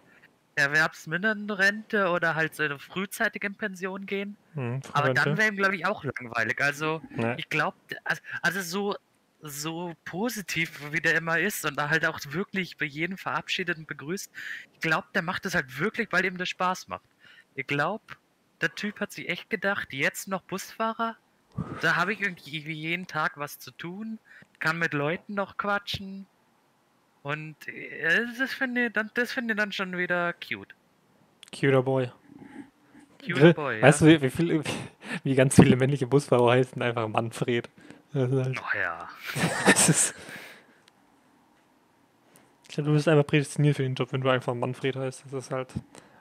[0.56, 4.38] Erwerbsminderrente oder halt so eine frühzeitige Pension gehen.
[4.54, 6.62] Hm, Aber dann wäre ihm, glaube ich, auch langweilig.
[6.62, 7.38] Also, Ja.
[7.38, 8.96] ich glaube, also, also so,
[9.40, 13.88] so positiv, wie der immer ist und da halt auch wirklich bei jedem verabschiedet und
[13.88, 14.30] begrüßt,
[14.74, 17.06] ich glaube, der macht das halt wirklich, weil ihm das Spaß macht.
[17.56, 18.04] Ich glaube,
[18.62, 21.18] der Typ hat sich echt gedacht, jetzt noch Busfahrer?
[21.82, 24.20] Da habe ich irgendwie jeden Tag was zu tun,
[24.60, 26.28] kann mit Leuten noch quatschen.
[27.23, 30.73] Und äh, das finde ich, dann- das finde ich dann schon wieder cute.
[31.57, 32.12] Cuter Boy.
[33.23, 33.81] Cute Boy, ja.
[33.84, 34.63] weißt du, wie, wie, viel,
[35.23, 37.69] wie ganz viele männliche Busfahrer heißen einfach Manfred?
[38.13, 39.07] Das halt, Oh ja.
[39.65, 40.15] das ist,
[42.67, 45.23] ich glaube, du bist einfach prädestiniert für den Job, wenn du einfach Manfred heißt.
[45.25, 45.69] Das ist halt,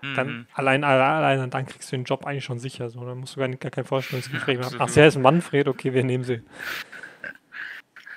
[0.02, 0.46] dann Mhm.
[0.54, 2.90] allein, allein, allein dann kriegst du den Job eigentlich schon sicher.
[2.90, 4.76] So, dann musst du gar, nicht, gar kein Vorstellungsgespräch machen.
[4.78, 6.42] Ach, der ist Manfred, okay, wir nehmen sie.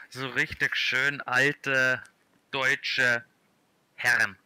[0.09, 2.01] So richtig schön alte
[2.53, 3.23] deutsche
[3.95, 4.37] Herren.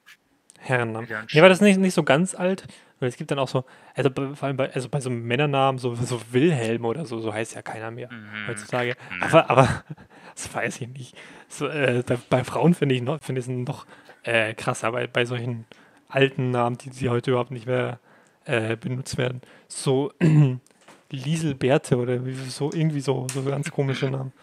[0.60, 1.08] Herrennamen.
[1.10, 2.66] Ja, ein Ja, aber das ist nicht, nicht so ganz alt,
[3.00, 5.78] weil es gibt dann auch so, also bei, vor allem bei, also bei so Männernamen,
[5.78, 8.48] so, so Wilhelm oder so, so heißt ja keiner mehr Mhm.
[8.48, 8.96] heutzutage.
[9.12, 9.24] Mhm.
[9.24, 9.84] Aber, aber,
[10.36, 11.16] das weiß ich nicht.
[11.48, 13.86] So, äh, bei, bei Frauen finde ich noch, finde ich es noch
[14.24, 15.66] äh, krasser, bei, bei solchen
[16.10, 18.00] alten Namen, die, die heute überhaupt nicht mehr
[18.46, 19.42] äh, benutzt werden.
[19.68, 20.12] So
[21.12, 24.34] Lieselberte oder wie, so irgendwie so, so ganz komische Namen.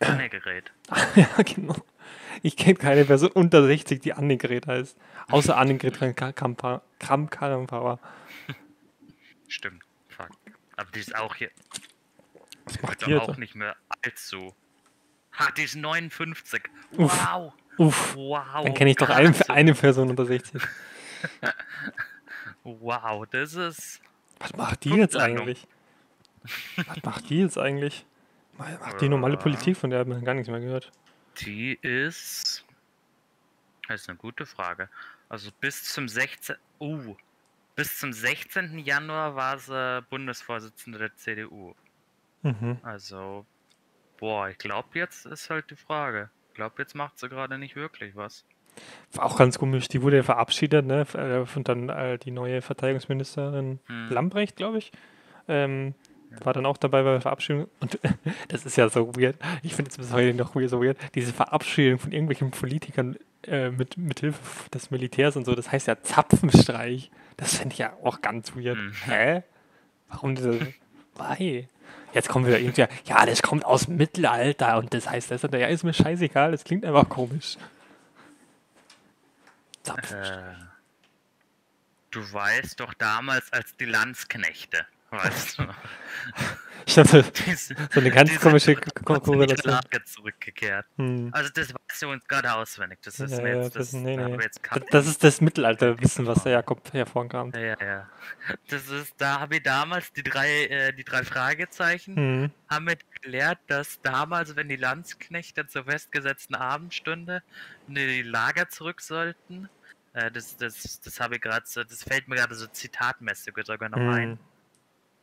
[0.00, 0.72] Annegret.
[1.14, 1.76] ja, genau.
[2.42, 4.96] Ich kenne keine Person unter 60, die Annegret heißt.
[5.30, 5.98] Außer Annegret
[6.98, 7.98] Kramp-Karrenbauer.
[9.48, 9.82] Stimmt.
[10.08, 10.30] Fuck.
[10.76, 11.50] Aber die ist auch hier.
[12.64, 14.54] Was macht die auch nicht mehr allzu.
[15.38, 16.62] Ha, die ist 59.
[16.96, 17.26] Uff.
[17.26, 17.52] Wow.
[17.76, 18.64] Uff, Wow.
[18.64, 20.62] dann kenne ich doch eine, eine Person unter 60.
[22.64, 24.00] Wow, das ist.
[24.38, 25.66] Was macht die jetzt eigentlich?
[26.76, 28.06] Was macht die jetzt eigentlich?
[28.56, 29.38] Macht die normale Äh.
[29.38, 30.90] Politik, von der hat man gar nichts mehr gehört.
[31.40, 32.64] Die ist.
[33.88, 34.88] Das ist eine gute Frage.
[35.28, 36.56] Also bis zum 16.
[36.80, 37.16] Uh,
[37.76, 38.78] bis zum 16.
[38.78, 41.74] Januar war sie Bundesvorsitzende der CDU.
[42.42, 42.78] Mhm.
[42.82, 43.46] Also,
[44.18, 46.30] boah, ich glaube, jetzt ist halt die Frage.
[46.50, 48.44] Ich glaube, jetzt macht sie gerade nicht wirklich was.
[49.12, 51.00] War auch ganz komisch, die wurde ja verabschiedet, ne?
[51.02, 54.08] f- äh, Und dann äh, die neue Verteidigungsministerin Hm.
[54.10, 54.92] Lambrecht, glaube ich.
[55.48, 55.94] Ähm,
[56.42, 57.68] war dann auch dabei bei der Verabschiedung.
[57.80, 57.98] Und
[58.48, 59.36] das ist ja so weird.
[59.62, 60.98] Ich finde es bis heute noch weird, so weird.
[61.14, 63.16] Diese Verabschiedung von irgendwelchen Politikern
[63.46, 67.10] äh, mit, mit Hilfe des Militärs und so, das heißt ja Zapfenstreich.
[67.36, 68.78] Das finde ich ja auch ganz weird.
[68.78, 68.92] Hm.
[69.04, 69.42] Hä?
[70.08, 70.60] Warum, diese,
[71.14, 71.68] Wei.
[72.12, 75.52] Jetzt kommt wieder irgendwer, ja, das kommt aus dem Mittelalter und das heißt das und
[75.54, 77.56] ja, ist mir scheißegal, das klingt einfach komisch.
[79.86, 80.54] Äh,
[82.12, 85.62] du weißt doch damals als die Landsknechte, weißt du.
[86.86, 87.22] Ich habe so,
[87.98, 89.72] eine ganz diese komische sind Ko- trotzdem in die Korrelation.
[89.72, 90.86] Lage zurückgekehrt.
[90.98, 91.30] Hm.
[91.32, 92.98] Also das weißt du uns gerade auswendig.
[93.02, 94.36] Das ist Ja, mir jetzt, das, das, nee, nee.
[94.42, 97.56] jetzt Das, ist das Mittelalterwissen, was der Jakob hervorkramt.
[97.56, 98.08] Ja, ja, ja.
[98.68, 102.50] Das ist, da habe ich damals die drei, äh, die drei Fragezeichen, Hm.
[102.68, 107.42] haben wir gelehrt, dass damals, wenn die Landsknechte zur festgesetzten Abendstunde
[107.88, 109.70] in die Lager zurück sollten,
[110.12, 113.88] äh, das, das, das habe ich gerade, so, das fällt mir gerade so zitatmäßig sogar
[113.88, 114.38] noch ein.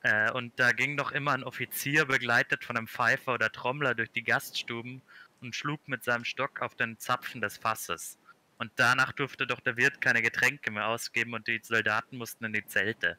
[0.03, 4.11] Äh, und da ging doch immer ein Offizier begleitet von einem Pfeifer oder Trommler durch
[4.11, 5.01] die Gaststuben
[5.41, 8.17] und schlug mit seinem Stock auf den Zapfen des Fasses.
[8.57, 12.53] Und danach durfte doch der Wirt keine Getränke mehr ausgeben und die Soldaten mussten in
[12.53, 13.17] die Zelte.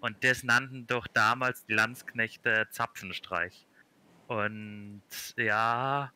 [0.00, 3.66] Und das nannten doch damals die Landsknechte Zapfenstreich.
[4.26, 5.02] Und
[5.36, 6.12] ja,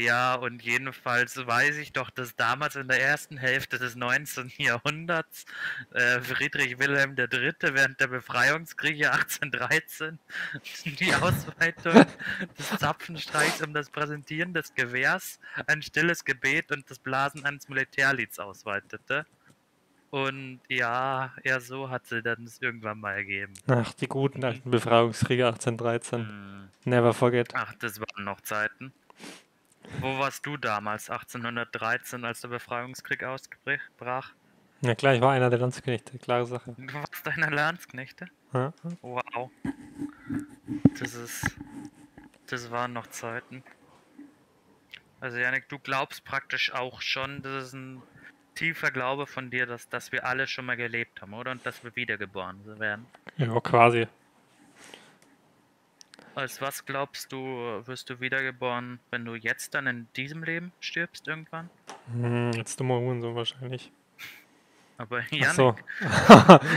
[0.00, 4.52] ja, und jedenfalls weiß ich doch, dass damals in der ersten Hälfte des 19.
[4.58, 5.44] Jahrhunderts
[5.92, 7.52] äh, Friedrich Wilhelm III.
[7.74, 10.18] während der Befreiungskriege 1813
[10.84, 12.06] die Ausweitung
[12.58, 18.38] des Zapfenstreichs um das Präsentieren des Gewehrs, ein stilles Gebet und das Blasen eines Militärlieds
[18.38, 19.26] ausweitete.
[20.10, 23.54] Und ja, ja, so hat sie dann es irgendwann mal ergeben.
[23.68, 26.28] Ach, die guten alten Befreiungskriege 1813.
[26.28, 26.68] Hm.
[26.84, 27.52] Never forget.
[27.54, 28.92] Ach, das waren noch Zeiten.
[30.00, 34.32] Wo warst du damals, 1813, als der Befreiungskrieg ausbrach?
[34.82, 36.74] Ja klar, ich war einer der Landsknechte, klare Sache.
[36.76, 38.26] Du warst einer Landsknechte?
[38.52, 38.72] Ja.
[39.02, 39.50] Wow.
[40.98, 41.56] Das ist.
[42.46, 43.62] Das waren noch Zeiten.
[45.20, 48.02] Also Janik, du glaubst praktisch auch schon, das ist ein
[48.54, 51.50] tiefer Glaube von dir, dass, dass wir alle schon mal gelebt haben, oder?
[51.52, 53.06] Und dass wir wiedergeboren werden.
[53.36, 54.08] ja, quasi.
[56.34, 57.38] Als was glaubst du,
[57.86, 61.68] wirst du wiedergeboren, wenn du jetzt dann in diesem Leben stirbst irgendwann?
[62.12, 63.90] Hm, jetzt dummer Hurensohn wahrscheinlich.
[64.96, 65.74] Aber Janik, so.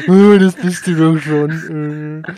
[0.40, 2.24] das bist du doch schon.
[2.26, 2.34] Äh.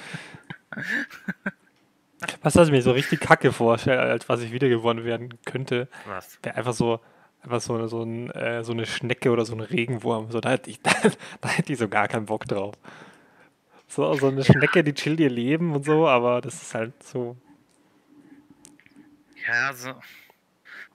[2.41, 6.39] Was was ich mir so richtig kacke vorstelle, als was ich wiedergeboren werden könnte, was?
[6.43, 6.99] wäre einfach so,
[7.43, 10.32] einfach so, so, ein, äh, so eine Schnecke oder so ein Regenwurm.
[10.32, 10.91] So, da hätte ich, da,
[11.41, 12.75] da hätte ich so gar keinen Bock drauf.
[13.88, 17.38] So, so eine Schnecke, die chillt ihr Leben und so, aber das ist halt so.
[19.48, 19.93] Ja, so.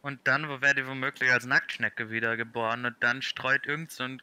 [0.03, 4.23] Und dann werde ich womöglich als Nacktschnecke wiedergeboren und dann streut irgend so ein,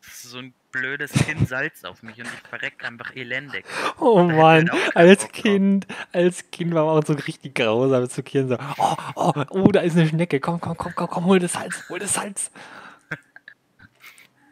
[0.00, 3.64] so ein blödes Kind Salz auf mich und ich verreck einfach elendig.
[3.98, 5.28] Oh Mann, keinen als.
[5.28, 9.72] Kind, als Kind war man auch so richtig grausam zu Kindern so, oh, oh, oh,
[9.72, 12.50] da ist eine Schnecke, komm, komm, komm, komm, komm, hol das Salz, hol das Salz.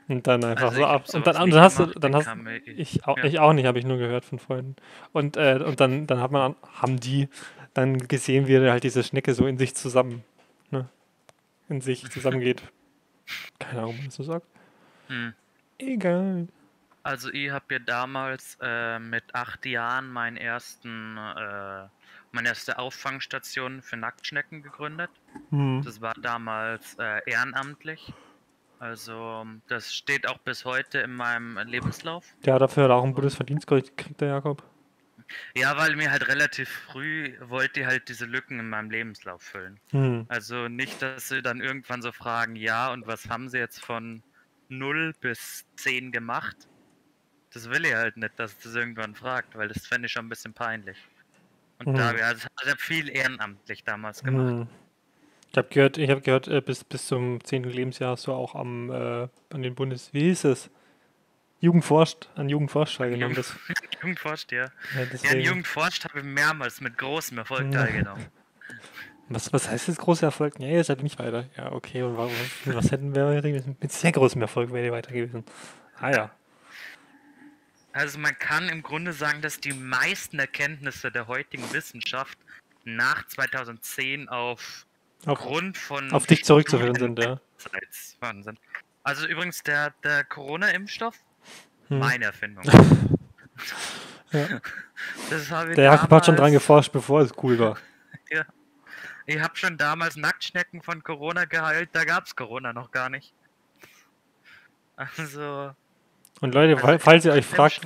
[0.09, 1.05] Und dann einfach Also so ich ab.
[1.15, 3.25] Und dann, dann hast du, gemacht, dann ich hast mir- ich auch, ja.
[3.25, 4.77] ich auch nicht, habe ich nur gehört von Freunden.
[5.13, 7.29] Und, äh, und dann, dann hat man, haben die
[7.73, 10.23] dann gesehen, wie halt diese Schnecke so in sich zusammen,
[10.71, 10.89] ne,
[11.69, 12.63] in sich zusammengeht.
[13.59, 14.47] Keine Ahnung, das so sagt.
[15.09, 15.33] Hm.
[15.79, 16.49] Egal.
[17.03, 21.87] Also ich habe ja damals äh, mit acht Jahren meinen ersten, äh,
[22.33, 25.11] meine erste Auffangstation für Nacktschnecken gegründet.
[25.51, 25.83] Hm.
[25.85, 28.13] Das war damals äh, ehrenamtlich.
[28.85, 32.27] Also das steht auch bis heute in meinem Lebenslauf.
[32.45, 34.63] Ja, dafür hat er auch ein Bundesverdienstkreuz gekriegt, der Jakob.
[35.57, 39.81] Ja, weil mir halt relativ früh wollte ich halt diese Lücken in meinem Lebenslauf füllen.
[39.93, 40.27] Hm.
[40.29, 44.23] Also nicht, dass sie dann irgendwann so fragen, ja, und was haben sie jetzt von
[44.69, 46.69] 0 bis 10 gemacht?
[47.55, 50.29] Das will ich halt nicht, dass das irgendwann fragt, weil das fände ich schon ein
[50.29, 50.99] bisschen peinlich.
[51.79, 54.53] Und da, ja, also ich habe viel ehrenamtlich damals gemacht.
[54.53, 54.69] Hm.
[55.55, 57.63] Ich habe gehört, ich habe gehört, äh, bis, bis zum 10.
[57.63, 60.69] Lebensjahr hast du auch am äh, an den Bundes, wie hieß es?
[61.61, 63.37] Jugendforscht, an Jugendforscht teilgenommen.
[63.37, 63.55] Das,
[64.03, 64.65] Jugend forscht, ja.
[64.65, 65.41] ja, Ja, in deswegen.
[65.43, 68.27] Jugend forscht habe ich mehrmals mit großem Erfolg teilgenommen.
[69.29, 70.59] was, was heißt jetzt großer Erfolg?
[70.59, 71.49] Nee, ihr seid nicht weiter.
[71.57, 72.03] Ja, okay.
[72.03, 72.33] Und warum,
[72.65, 73.77] was hätten wir gewesen?
[73.81, 75.45] Mit sehr großem Erfolg wäre ihr weiter gewesen.
[76.01, 76.31] Ah ja.
[77.93, 82.37] Also man kann im Grunde sagen, dass die meisten Erkenntnisse der heutigen Wissenschaft
[82.85, 84.85] nach 2010 auf
[85.27, 87.41] Auf, Grund von auf dich zurückzuführen sind, ja.
[88.43, 88.59] sind.
[89.03, 91.17] Also übrigens der, der Corona-Impfstoff,
[91.89, 91.99] Hm.
[91.99, 92.65] meine Erfindung.
[94.33, 94.49] Ja.
[95.31, 97.77] Das habe Der Jakob hat schon dran geforscht, bevor es cool war.
[99.27, 103.33] Ich habe schon damals Nacktschnecken von Corona geheilt, da gab es Corona noch gar nicht.
[104.97, 105.73] Also,
[106.41, 107.81] Und Leute, Also fall- falls ihr euch fragt,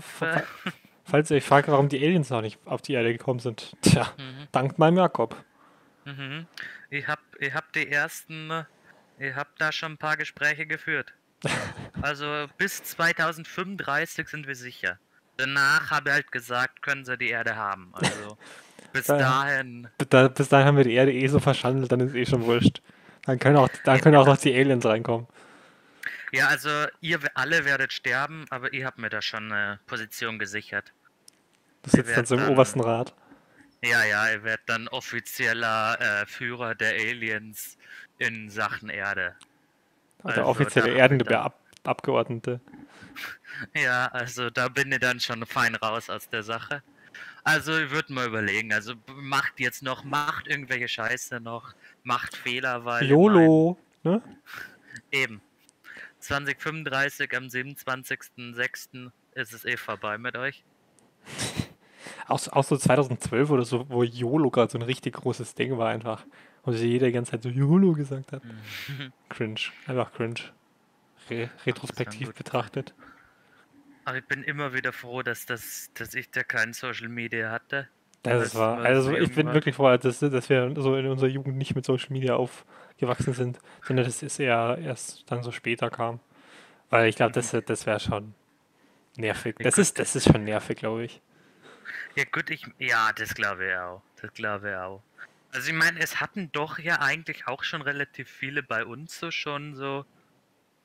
[1.04, 4.08] falls ihr euch fragt, warum die Aliens noch nicht auf die Erde gekommen sind, tja,
[4.18, 5.36] mhm, dank meinem Jakob.
[6.04, 6.46] mhm.
[6.90, 8.66] Ich habe ich hab die ersten,
[9.18, 11.12] ich habe da schon ein paar Gespräche geführt.
[12.00, 15.00] Also bis 2035 sind wir sicher.
[15.36, 17.90] danach habe ich halt gesagt, können sie die Erde haben.
[17.92, 18.38] Also
[18.92, 19.88] bis dahin.
[20.08, 22.82] Da, bis dahin haben wir die Erde eh so verschandelt, dann ist eh schon wurscht.
[23.24, 25.26] Dann können auch, dann können auch noch die Aliens reinkommen.
[26.32, 26.70] Ja, also
[27.00, 30.92] ihr alle werdet sterben, aber ihr habt mir da schon eine Position gesichert.
[31.82, 33.12] Du sitzt dann so im obersten Rat.
[33.82, 37.78] Ja, ja, ihr werdet dann offizieller äh, Führer der Aliens
[38.18, 39.36] in Sachen Erde.
[40.24, 42.60] Der Also, offizielle ich dann- Erdenabgeordnete.
[43.74, 46.82] Ja, also da bin ich dann schon fein raus aus der Sache.
[47.42, 52.84] Also ich würde mal überlegen, also macht jetzt noch, macht irgendwelche Scheiße noch, macht Fehler,
[52.84, 54.22] weil YOLO, ne?
[55.10, 55.40] eben
[56.20, 59.10] 2035 am 27.06.
[59.34, 60.62] ist es eh vorbei mit euch.
[62.26, 65.76] Auch, so- auch so 2012 oder so, wo YOLO gerade so ein richtig großes Ding
[65.78, 66.24] war einfach.
[66.66, 68.42] Sich jeder die ganze Zeit so YOLO gesagt hat.
[69.30, 69.58] Cringe.
[69.86, 70.34] Einfach cringe.
[71.30, 72.92] Re retrospektiv betrachtet.
[74.04, 77.88] Aber ich bin immer wieder froh, dass das, dass ich da kein Social Media hatte.
[78.22, 79.54] Das Als war, man also so ich bin war.
[79.54, 83.60] wirklich froh, dass, dass wir so in unserer Jugend nicht mit Social Media aufgewachsen sind,
[83.86, 86.20] sondern dass es eher erst dann so später kam.
[86.90, 88.34] Weil ich glaube, das, das wäre schon
[89.16, 89.56] nervig.
[89.60, 91.20] Das ist, das ist schon nervig, glaube ich.
[92.18, 94.02] Ja gut, ich ja, das glaube ich auch.
[94.20, 95.00] Das glaube ich auch.
[95.52, 99.30] Also ich meine, es hatten doch ja eigentlich auch schon relativ viele bei uns so
[99.30, 100.04] schon so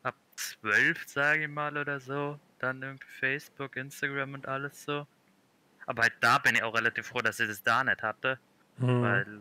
[0.04, 2.39] ab zwölf, sage ich mal, oder so.
[2.60, 5.08] Dann irgendwie Facebook, Instagram und alles so.
[5.88, 8.38] Aber halt da bin ich auch relativ froh, dass ich das da nicht hatte.
[8.78, 9.02] Hm.
[9.02, 9.39] Weil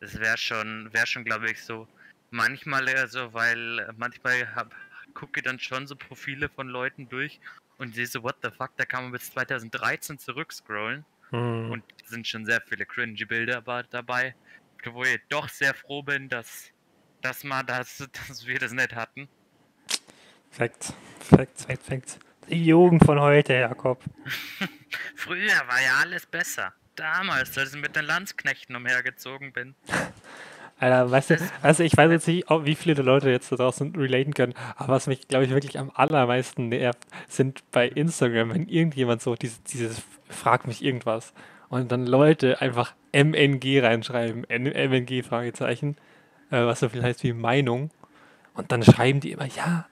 [0.00, 1.88] es wäre schon, wäre schon, glaube ich, so
[2.32, 4.74] manchmal eher so, weil manchmal hab,
[5.14, 7.40] gucke ich dann schon so Profile von Leuten durch
[7.78, 11.06] und sehe so, what the fuck, da kann man bis 2013 zurückscrollen.
[11.30, 11.70] Hm.
[11.70, 14.34] Und es sind schon sehr viele cringy Bilder dabei,
[14.84, 16.70] wo ich doch sehr froh bin, dass,
[17.20, 19.28] dass, man das, dass wir das nicht hatten.
[20.50, 22.18] Facts, Facts, Facts, Facts.
[22.48, 24.02] Die Jugend von heute, Jakob.
[25.16, 26.74] Früher war ja alles besser.
[26.94, 29.74] Damals, als ich mit den Landsknechten umhergezogen bin.
[30.78, 33.94] Alter, weißt du, also ich weiß jetzt nicht, ob- wie viele Leute jetzt da draußen
[33.96, 38.68] relaten können, aber was mich, glaube ich, wirklich am allermeisten nervt, sind bei Instagram, wenn
[38.68, 41.32] irgendjemand so dieses, dieses fragt mich irgendwas
[41.68, 45.96] und dann Leute einfach MNG reinschreiben, MNG Fragezeichen,
[46.50, 47.90] äh, was so viel heißt wie Meinung
[48.54, 49.86] und dann schreiben die immer, ja,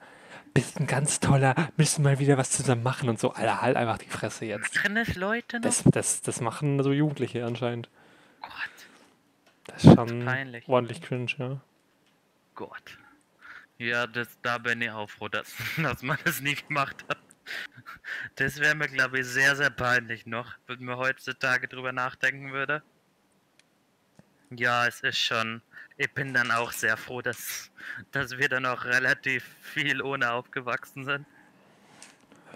[0.53, 3.97] bist ein ganz toller, müssen mal wieder was zusammen machen und so, Alter, halt einfach
[3.97, 4.75] die Fresse jetzt.
[4.75, 5.63] Machen es Leute noch?
[5.63, 7.89] Das, das, das machen so Jugendliche anscheinend.
[8.41, 8.51] Gott,
[9.65, 10.67] Das ist schon peinlich.
[10.67, 11.61] ordentlich cringe, ja.
[12.55, 12.97] Gott.
[13.77, 17.17] Ja, das, da bin ich auch froh, dass, dass man das nie gemacht hat.
[18.35, 22.81] Das wäre mir, glaube ich, sehr, sehr peinlich noch, wenn man heutzutage drüber nachdenken würde.
[24.51, 25.61] Ja, es ist schon.
[25.97, 27.71] Ich bin dann auch sehr froh, dass,
[28.11, 31.25] dass wir dann auch relativ viel ohne aufgewachsen sind.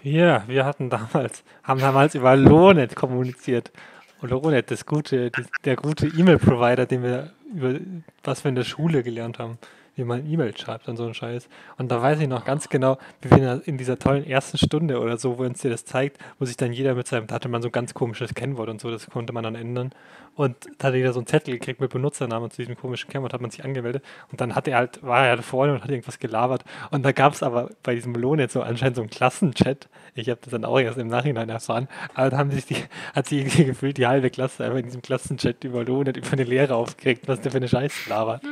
[0.02, 3.72] Ja, wir hatten damals, haben damals über Lonet kommuniziert.
[4.20, 7.78] Und Lonet, das gute, das, der gute E-Mail-Provider, den wir über
[8.24, 9.58] was wir in der Schule gelernt haben,
[9.98, 11.48] wie man E-Mail schreibt und so ein Scheiß.
[11.76, 15.18] Und da weiß ich noch ganz genau, wie wir in dieser tollen ersten Stunde oder
[15.18, 17.60] so, wo uns dir das zeigt, wo sich dann jeder mit seinem, da hatte man
[17.62, 19.90] so ein ganz komisches Kennwort und so, das konnte man dann ändern.
[20.38, 23.40] Und da hat jeder so einen Zettel gekriegt mit Benutzernamen zu diesem komischen Kennwort, hat
[23.40, 24.04] man sich angemeldet.
[24.30, 26.64] Und dann hat er halt, war er halt vorne und hat irgendwas gelabert.
[26.92, 29.88] Und da gab es aber bei diesem Lonet so anscheinend so einen Klassenchat.
[30.14, 31.88] Ich habe das dann auch erst im Nachhinein erfahren.
[32.14, 32.76] Aber da haben sich die,
[33.16, 36.44] hat sich irgendwie gefühlt die halbe Klasse einfach in diesem Klassenchat über Lonet, über eine
[36.44, 38.42] Lehre aufgeregt, was der für eine Scheiße labert.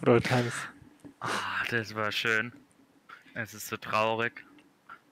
[0.00, 0.54] Good old times.
[1.20, 2.52] Ah, das war schön.
[3.34, 4.44] Es ist so traurig.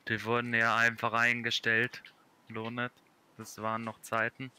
[0.09, 2.03] Die wurden ja einfach eingestellt.
[2.49, 2.93] Lohnet.
[3.37, 4.51] Das waren noch Zeiten.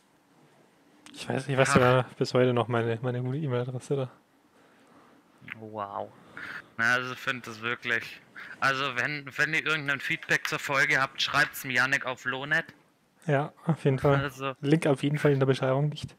[1.14, 4.12] Ich weiß, ich weiß sogar bis heute noch meine, meine gute E-Mail-Adresse da.
[5.60, 6.12] Wow.
[6.78, 8.22] Na, also ich finde das wirklich.
[8.60, 12.66] Also wenn, wenn ihr irgendein Feedback zur Folge habt, schreibt's mir Janik auf Lonet.
[13.26, 14.16] Ja, auf jeden Fall.
[14.16, 16.16] Also, Link auf jeden Fall in der Beschreibung nicht.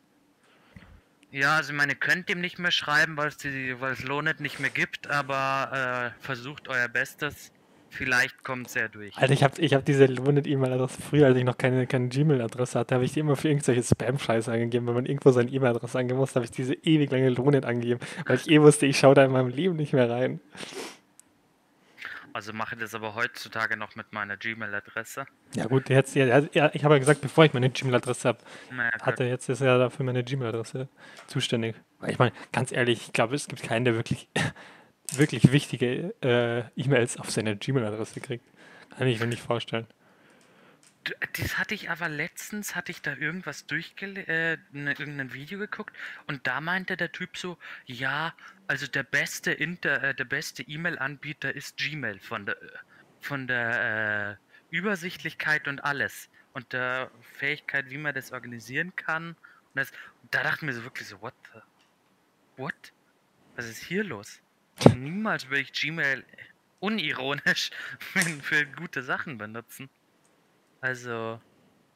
[1.33, 4.61] Ja, also meine, könnt ihm nicht mehr schreiben, weil es die, weil es Lonet nicht
[4.61, 7.53] mehr gibt, aber äh, versucht euer Bestes.
[7.93, 9.16] Vielleicht kommt's ja durch.
[9.16, 12.95] Alter, ich habe ich hab diese Lonet-E-Mail-Adresse früher, als ich noch keine, keine Gmail-Adresse hatte,
[12.95, 14.87] habe ich die immer für irgendwelche Spam-Scheiße angegeben.
[14.87, 18.37] Wenn man irgendwo seine E-Mail-Adresse angeben muss, habe ich diese ewig lange Lonet angegeben, weil
[18.37, 20.41] ich eh wusste, ich schaue da in meinem Leben nicht mehr rein.
[22.33, 25.26] Also mache das aber heutzutage noch mit meiner Gmail-Adresse.
[25.55, 28.39] Ja gut, jetzt, ja, ja, ich habe ja gesagt, bevor ich meine Gmail-Adresse habe,
[28.70, 30.89] Naja, hatte jetzt ist er dafür meine Gmail-Adresse
[31.26, 31.76] zuständig.
[32.07, 34.28] Ich meine, ganz ehrlich, ich glaube, es gibt keinen, der wirklich,
[35.12, 38.45] wirklich wichtige äh, E-Mails auf seine Gmail-Adresse kriegt.
[38.97, 39.87] Kann ich mir nicht vorstellen.
[41.39, 45.97] Das hatte ich aber letztens, hatte ich da irgendwas durchgele äh, ne, irgendein Video geguckt
[46.26, 47.57] und da meinte der Typ so,
[47.87, 48.35] ja,
[48.70, 52.68] also der beste Inter äh, der beste E-Mail-Anbieter ist Gmail von der äh,
[53.20, 54.38] von der
[54.70, 56.30] äh, Übersichtlichkeit und alles.
[56.52, 59.30] Und der Fähigkeit, wie man das organisieren kann.
[59.30, 59.36] Und,
[59.74, 59.90] das,
[60.22, 61.60] und da dachten wir so wirklich so, what the?
[62.58, 62.92] What?
[63.56, 64.40] Was ist hier los?
[64.94, 66.24] Niemals würde ich Gmail
[66.78, 67.72] unironisch
[68.42, 69.90] für gute Sachen benutzen.
[70.80, 71.40] Also,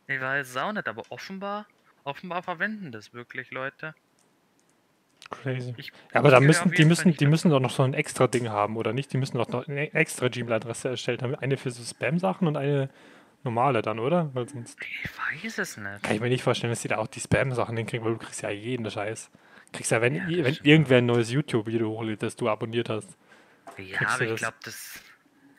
[0.08, 1.68] ich weiß es auch nicht, aber offenbar,
[2.02, 3.94] offenbar verwenden das wirklich Leute.
[5.30, 5.74] Crazy.
[5.76, 8.48] Ich, ja, aber da müssen, die müssen, die müssen doch noch so ein extra Ding
[8.48, 9.12] haben, oder nicht?
[9.12, 11.34] Die müssen doch noch eine extra Gmail-Adresse erstellt haben.
[11.34, 12.90] Eine für so Spam-Sachen und eine
[13.42, 14.30] normale dann, oder?
[14.34, 16.02] Weil sonst ich weiß es nicht.
[16.02, 18.42] Kann ich mir nicht vorstellen, dass die da auch die Spam-Sachen hinkriegen, weil du kriegst
[18.42, 19.30] ja jeden Scheiß.
[19.72, 23.16] Kriegst ja, wenn, ja, wenn irgendwer ein neues YouTube-Video hochlädt, das du abonniert hast.
[23.76, 25.00] Ja, aber ich glaube, das.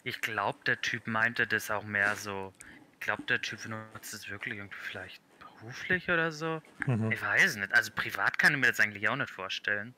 [0.04, 2.54] Ich glaube, der Typ meinte das auch mehr so.
[2.94, 5.22] Ich glaube, der Typ benutzt es wirklich irgendwie vielleicht
[5.66, 6.62] beruflich oder so.
[6.86, 7.12] Mhm.
[7.12, 7.74] Ich weiß nicht.
[7.74, 9.96] Also privat kann ich mir das eigentlich auch nicht vorstellen.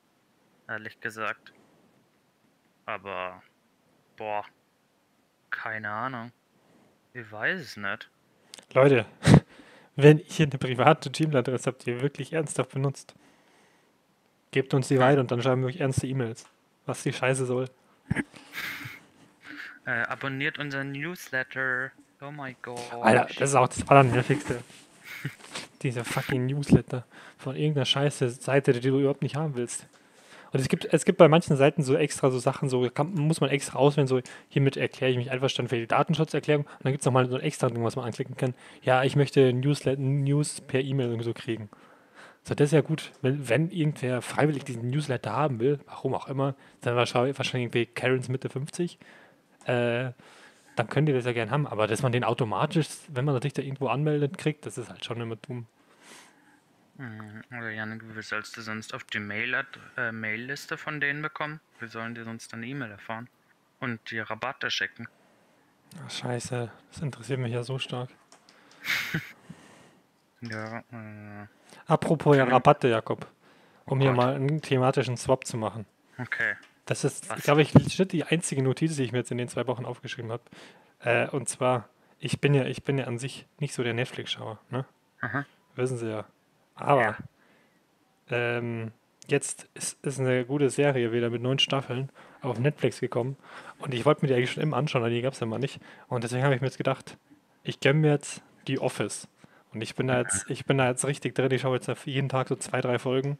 [0.68, 1.52] Ehrlich gesagt.
[2.86, 3.42] Aber.
[4.16, 4.44] Boah.
[5.50, 6.32] Keine Ahnung.
[7.14, 8.10] Ich weiß es nicht.
[8.74, 9.06] Leute,
[9.96, 13.14] wenn ihr eine private Gmail-Adresse habt, die ihr wirklich ernsthaft benutzt,
[14.50, 16.46] gebt uns die weiter und dann schreiben wir euch ernste E-Mails.
[16.86, 17.68] Was die Scheiße soll.
[19.84, 21.92] Äh, abonniert unseren Newsletter.
[22.20, 22.78] Oh my god.
[22.92, 24.62] Alter, das ist auch das Allernervigste.
[25.82, 27.04] Dieser fucking Newsletter
[27.36, 29.86] von irgendeiner scheiße Seite, die du überhaupt nicht haben willst.
[30.50, 33.40] Und es gibt, es gibt bei manchen Seiten so extra so Sachen, so kann, muss
[33.40, 36.64] man extra auswählen, so hiermit erkläre ich mich einverstanden für die Datenschutzerklärung.
[36.64, 38.54] Und dann gibt es nochmal so ein extra Ding, was man anklicken kann.
[38.82, 41.68] Ja, ich möchte Newsletter, News per E-Mail so kriegen.
[42.44, 43.12] So, das ist ja gut.
[43.20, 47.86] Wenn, wenn irgendwer freiwillig diesen Newsletter haben will, warum auch immer, dann wahrscheinlich, wahrscheinlich irgendwie
[47.86, 48.98] Karens Mitte 50,
[49.66, 50.12] äh,
[50.78, 51.66] dann könnt ihr das ja gerne haben.
[51.66, 55.04] Aber dass man den automatisch, wenn man sich da irgendwo anmeldet, kriegt, das ist halt
[55.04, 55.66] schon immer dumm.
[56.98, 57.42] Mhm.
[57.56, 61.60] Oder Janik, wie sollst du sonst auf die äh, Mail-Liste äh, von denen bekommen?
[61.80, 63.28] Wie sollen die sonst eine E-Mail erfahren?
[63.80, 65.08] Und die Rabatte schicken?
[66.04, 68.10] Ach, scheiße, das interessiert mich ja so stark.
[70.40, 71.46] ja, äh,
[71.86, 73.26] Apropos ja Rabatte, Jakob.
[73.84, 75.86] Um hier mal einen thematischen Swap zu machen.
[76.18, 76.56] Okay.
[76.88, 79.84] Das ist, glaube ich, die einzige Notiz, die ich mir jetzt in den zwei Wochen
[79.84, 80.42] aufgeschrieben habe.
[81.00, 84.58] Äh, und zwar, ich bin ja, ich bin ja an sich nicht so der Netflix-Schauer,
[84.70, 84.86] ne?
[85.20, 85.44] Aha.
[85.74, 86.24] Wissen Sie ja.
[86.76, 87.16] Aber ja.
[88.30, 88.92] Ähm,
[89.26, 92.10] jetzt ist, ist eine gute Serie wieder mit neun Staffeln
[92.40, 93.36] auf Netflix gekommen.
[93.80, 95.58] Und ich wollte mir die eigentlich schon immer anschauen, aber die gab es ja mal
[95.58, 95.80] nicht.
[96.08, 97.18] Und deswegen habe ich mir jetzt gedacht,
[97.64, 99.28] ich gönne mir jetzt die Office.
[99.74, 101.50] Und ich bin da jetzt, ich bin da jetzt richtig drin.
[101.50, 103.36] Ich schaue jetzt jeden Tag so zwei, drei Folgen,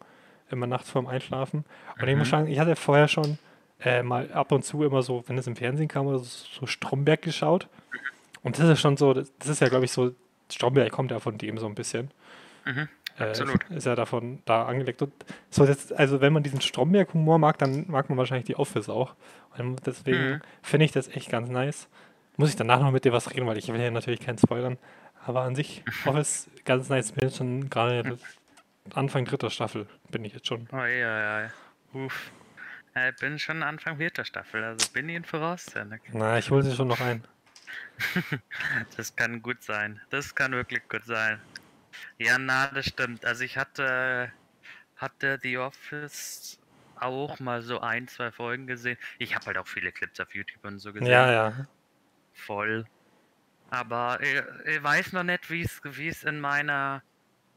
[0.50, 1.64] immer nachts vorm Einschlafen.
[1.96, 2.08] Und mhm.
[2.08, 2.30] ich muss mhm.
[2.30, 3.38] sagen, ich hatte vorher schon
[3.80, 6.66] äh, mal ab und zu immer so, wenn es im Fernsehen kam, oder so, so
[6.66, 7.68] Stromberg geschaut.
[8.42, 10.12] Und das ist schon so, das, ist ja, glaube ich, so,
[10.50, 12.10] Stromberg kommt ja von dem so ein bisschen.
[12.64, 12.88] Mhm.
[13.18, 13.70] Absolut.
[13.70, 15.02] Äh, ist ja davon da angelegt.
[15.02, 15.12] Und
[15.50, 19.14] so jetzt, also wenn man diesen Stromberg-Humor mag, dann mag man wahrscheinlich die Office auch.
[19.56, 20.40] Und deswegen mhm.
[20.62, 21.88] finde ich das echt ganz nice.
[22.36, 24.78] Muss ich danach noch mit dir was reden, weil ich will ja natürlich keinen spoilern.
[25.26, 27.12] Aber an sich, Office, ganz nice.
[27.36, 28.18] Schon gerade
[28.94, 30.68] Anfang dritter Staffel, bin ich jetzt schon.
[30.72, 31.50] Oh ja, ja.
[31.92, 32.30] Uff.
[32.94, 36.00] Ich bin schon Anfang vierter Staffel, also bin ich in Voraussendung.
[36.12, 37.24] Na, ich hole sie schon noch ein.
[38.96, 40.00] das kann gut sein.
[40.10, 41.40] Das kann wirklich gut sein.
[42.18, 43.24] Ja, na, das stimmt.
[43.24, 44.32] Also ich hatte,
[44.96, 46.58] hatte The Office
[46.96, 48.98] auch mal so ein, zwei Folgen gesehen.
[49.18, 51.10] Ich habe halt auch viele Clips auf YouTube und so gesehen.
[51.10, 51.66] Ja, ja.
[52.32, 52.84] Voll.
[53.70, 55.62] Aber ich, ich weiß noch nicht, wie
[56.08, 57.02] es in meiner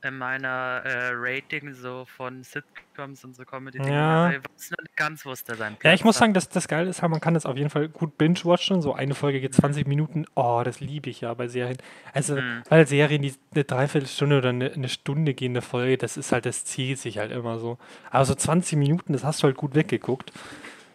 [0.04, 3.78] in meiner äh, Rating so von Sitcoms und so Comedy.
[3.78, 4.26] Ja.
[4.26, 7.34] Noch nicht ganz, da sein Ja, ich muss sagen, dass das geil ist, man kann
[7.34, 8.82] das auf jeden Fall gut binge-watchen.
[8.82, 10.26] So eine Folge geht 20 Minuten.
[10.36, 11.78] Oh, das liebe ich ja bei Serien.
[12.14, 12.64] Also, mhm.
[12.70, 16.66] weil Serien, die eine Dreiviertelstunde oder eine, eine Stunde gehende Folge, das ist halt, das
[16.66, 17.78] zieht sich halt immer so.
[18.10, 20.32] Aber so 20 Minuten, das hast du halt gut weggeguckt.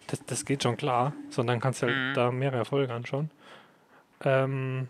[0.09, 1.12] Das, das geht schon klar.
[1.30, 2.14] Sondern kannst du halt mhm.
[2.14, 3.30] da mehrere Folgen anschauen.
[4.24, 4.88] Ähm,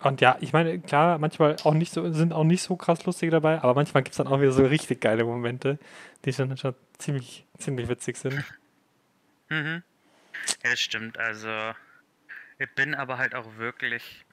[0.00, 3.32] und ja, ich meine, klar, manchmal auch nicht so, sind auch nicht so krass lustige
[3.32, 5.78] dabei, aber manchmal gibt es dann auch wieder so richtig geile Momente,
[6.24, 8.44] die schon, schon ziemlich, ziemlich witzig sind.
[9.48, 9.82] Mhm.
[10.62, 11.18] Ja, das stimmt.
[11.18, 11.72] Also,
[12.58, 14.24] ich bin aber halt auch wirklich,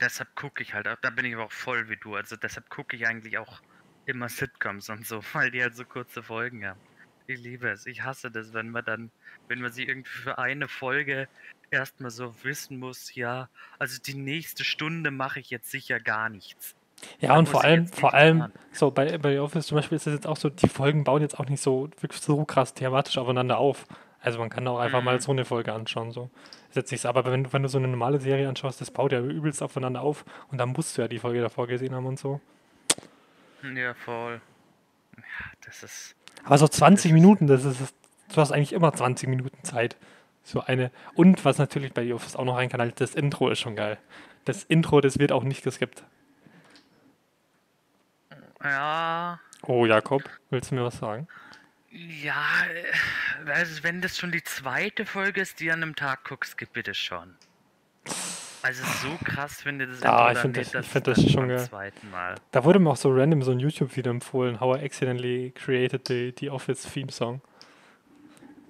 [0.00, 2.16] deshalb gucke ich halt, da bin ich aber auch voll wie du.
[2.16, 3.60] Also, deshalb gucke ich eigentlich auch
[4.06, 6.80] immer Sitcoms und so, weil die halt so kurze Folgen haben.
[7.26, 7.86] Ich liebe es.
[7.86, 9.10] Ich hasse das, wenn man dann,
[9.48, 11.28] wenn man sie irgendwie für eine Folge
[11.74, 13.48] erstmal so wissen muss, ja,
[13.78, 16.74] also die nächste Stunde mache ich jetzt sicher gar nichts.
[17.20, 20.14] Ja, Dann und vor allem, vor allem, so bei, bei Office zum Beispiel ist es
[20.14, 23.58] jetzt auch so, die Folgen bauen jetzt auch nicht so wirklich so krass thematisch aufeinander
[23.58, 23.86] auf.
[24.20, 25.04] Also man kann auch einfach mhm.
[25.04, 26.10] mal so eine Folge anschauen.
[26.10, 26.30] So.
[26.70, 29.20] Ist jetzt nichts, aber wenn, wenn du so eine normale Serie anschaust, das baut ja
[29.20, 32.40] übelst aufeinander auf und dann musst du ja die Folge davor gesehen haben und so.
[33.62, 34.40] Ja, voll.
[35.16, 35.22] Ja,
[35.64, 36.16] das ist.
[36.44, 37.94] Aber so 20 Minuten, das ist,
[38.32, 39.96] du hast eigentlich immer 20 Minuten Zeit.
[40.44, 40.90] So eine.
[41.14, 43.74] Und was natürlich bei The Office auch noch rein kann, halt das Intro ist schon
[43.76, 43.98] geil.
[44.44, 46.04] das Intro, das wird auch nicht geskippt.
[48.62, 51.26] Ja, Oh, Jakob, willst du mir was sagen?
[51.90, 52.34] ja,
[53.46, 56.92] also wenn das schon die zweite Folge ist, die an einem Tag guckst, gib bitte
[56.92, 57.34] schon.
[58.62, 61.18] Also so krass finde das Ja, ich dann find nicht, das- ich dass find das
[61.18, 61.60] dann schon geil.
[61.60, 62.34] zweiten Mal.
[62.50, 66.34] Da wurde mir auch so random so ein YouTube-Video empfohlen, How I Accidentally Created the,
[66.38, 67.40] the Office Theme Song.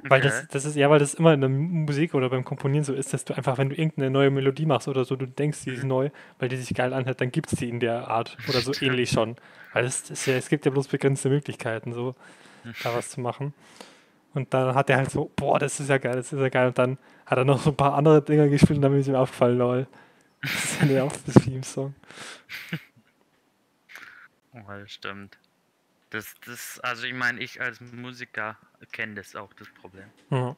[0.07, 0.49] Weil das, Okay.
[0.53, 3.25] das ist, ja, weil das immer in der Musik oder beim Komponieren so ist, dass
[3.25, 5.89] du einfach, wenn du irgendeine neue Melodie machst oder so, du denkst, die ist Mhm.
[5.89, 8.73] neu, weil die sich geil anhört, dann gibt es die in der Art oder so
[8.81, 9.37] ähnlich schon.
[9.73, 12.15] Weil es, ist ja, es gibt ja bloß begrenzte Möglichkeiten, so
[12.83, 13.55] da was zu machen.
[14.35, 16.69] Und dann hat er halt so, boah, das ist ja geil, das ist ja geil.
[16.69, 19.15] Und dann hat er noch so ein paar andere Dinger gespielt und dann ist ihm
[19.15, 19.87] aufgefallen, lol.
[20.43, 20.53] Das
[20.83, 21.95] ist ja Office-Theme-Song.
[24.53, 25.39] Oh, das stimmt.
[26.15, 28.57] Das, das, also ich meine, ich als Musiker
[28.93, 30.05] kenne das auch, das Problem.
[30.31, 30.55] Ja.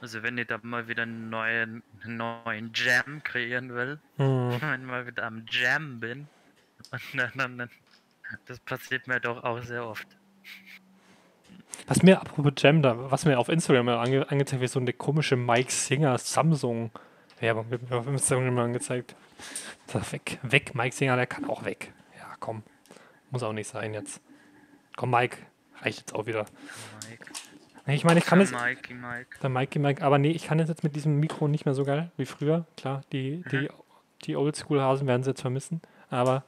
[0.00, 4.56] Also wenn ich da mal wieder einen neuen, einen neuen Jam kreieren will, Mhm.
[4.60, 6.26] wenn ich mal wieder am Jam bin,
[7.14, 7.70] dann, dann, dann,
[8.46, 10.08] das passiert mir doch auch sehr oft.
[11.86, 14.92] Was mir, apropos Jam, da, was mir auf Instagram mal ange, angezeigt wird, so eine
[14.92, 16.90] komische Mike Singer Samsung
[17.38, 19.14] Werbung wird mir auf Instagram mal angezeigt.
[20.10, 21.92] Weg, weg, Mike Singer, der kann auch weg.
[22.18, 22.64] Ja, komm.
[23.36, 24.22] Muss auch nicht sein jetzt.
[24.96, 25.36] Komm, Mike,
[25.82, 26.46] reicht jetzt auch wieder.
[27.06, 27.26] Mike.
[27.84, 29.38] Nee, Ich meine, ich kann jetzt, Mikey Mike.
[29.42, 32.10] der Mikey Mike, aber nee, ich kann jetzt mit diesem Mikro nicht mehr so geil
[32.16, 32.66] wie früher.
[32.78, 33.68] Klar, die, die,
[34.24, 36.44] die Oldschool-Hasen werden es jetzt vermissen, aber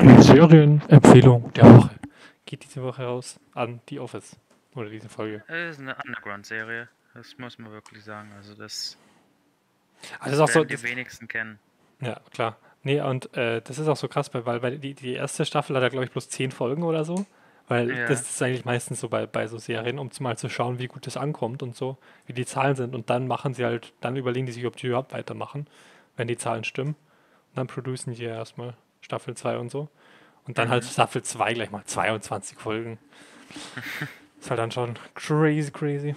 [0.00, 1.90] die Serienempfehlung der Woche
[2.46, 4.36] geht diese Woche raus an The Office.
[4.76, 5.42] Oder diese Folge.
[5.48, 6.88] Das ist eine Underground-Serie.
[7.14, 8.30] Das muss man wirklich sagen.
[8.36, 8.96] Also das
[10.20, 11.58] Also das ist auch so, werden die das, wenigsten kennen.
[12.00, 12.56] Ja, klar.
[12.84, 15.82] Nee, und äh, das ist auch so krass, weil, weil die, die erste Staffel hat
[15.82, 17.24] ja, glaube ich, bloß zehn Folgen oder so.
[17.66, 18.06] Weil Ja.
[18.06, 21.06] das ist eigentlich meistens so bei, bei so Serien, um mal zu schauen, wie gut
[21.06, 22.94] das ankommt und so, wie die Zahlen sind.
[22.94, 25.66] Und dann machen sie halt, dann überlegen die sich, ob die überhaupt weitermachen,
[26.16, 26.90] wenn die Zahlen stimmen.
[27.50, 29.88] Und dann producen die ja erstmal Staffel 2 und so.
[30.46, 30.88] Und dann halt Mhm.
[30.88, 32.98] Staffel 2 gleich mal 22 Folgen.
[34.40, 36.14] ist halt dann schon crazy, crazy.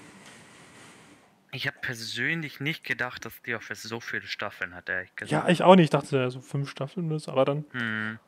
[1.52, 5.32] Ich habe persönlich nicht gedacht, dass The Office so viele Staffeln hat, ehrlich gesagt.
[5.32, 5.86] Ja, ich auch nicht.
[5.86, 8.20] Ich dachte, so fünf Staffeln ist, aber dann Hm.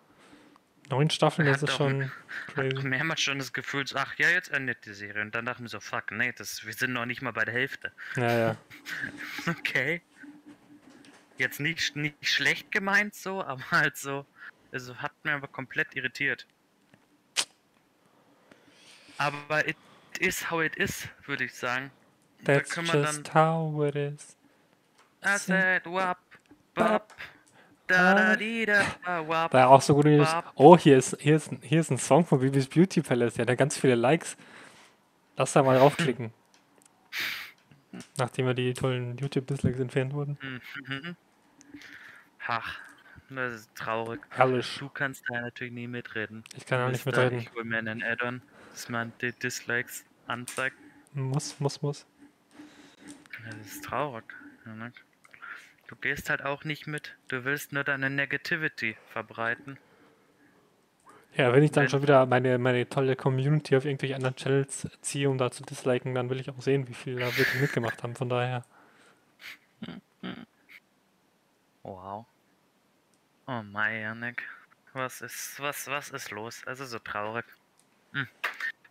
[0.89, 2.09] neun Staffeln, das ist schon
[2.47, 2.87] crazy.
[2.87, 5.21] mehrmals schon das Gefühl, ach ja, jetzt endet die Serie.
[5.21, 7.43] Und dann dachte ich mir so, fuck, nee, das, wir sind noch nicht mal bei
[7.43, 7.91] der Hälfte.
[8.15, 8.55] Ja, ja.
[9.47, 10.01] Okay.
[11.37, 14.25] Jetzt nicht, nicht schlecht gemeint so, aber halt so,
[14.71, 16.47] also hat mir aber komplett irritiert.
[19.17, 19.75] Aber it
[20.19, 21.91] is how it is, würde ich sagen.
[22.43, 23.33] That's da just dann.
[23.33, 24.35] how it is.
[25.23, 26.17] I said wap,
[26.73, 27.13] bap,
[27.87, 28.83] da da di da
[29.27, 29.51] wap.
[29.51, 30.29] Da auch so News.
[30.31, 30.51] Bap.
[30.55, 33.33] Oh, hier ist, hier, ist, ein- hier ist ein Song von Bibis Beauty Palace.
[33.33, 34.37] Der hat ja ganz viele Likes.
[35.35, 36.31] Lass da mal draufklicken.
[38.17, 40.37] Nachdem wir die tollen YouTube-Dislikes entfernt wurden.
[40.41, 41.15] Mhm.
[42.47, 42.77] Ach,
[43.29, 44.21] das ist traurig.
[44.29, 44.77] Herrlich.
[44.79, 46.43] Du kannst da natürlich nie mitreden.
[46.55, 47.39] Ich kann auch nicht mitreden.
[47.39, 50.75] Ich hol mir einen Add-on, dass man die Dislikes anzeigt.
[51.13, 52.05] Muss, muss, muss.
[53.45, 54.25] Das ist traurig.
[54.65, 54.91] Ne?
[55.87, 57.15] Du gehst halt auch nicht mit.
[57.29, 59.77] Du willst nur deine Negativity verbreiten.
[61.35, 64.87] Ja, wenn ich dann Wenn- schon wieder meine, meine tolle Community auf irgendwelche anderen Channels
[65.01, 68.01] ziehe, um da zu disliken, dann will ich auch sehen, wie viele da wirklich mitgemacht
[68.03, 68.15] haben.
[68.15, 68.65] Von daher.
[71.83, 72.25] Wow.
[73.47, 74.43] Oh mein, Janik.
[74.93, 76.63] Was ist, was, was ist los?
[76.65, 77.45] Also so traurig.
[78.13, 78.27] Hm.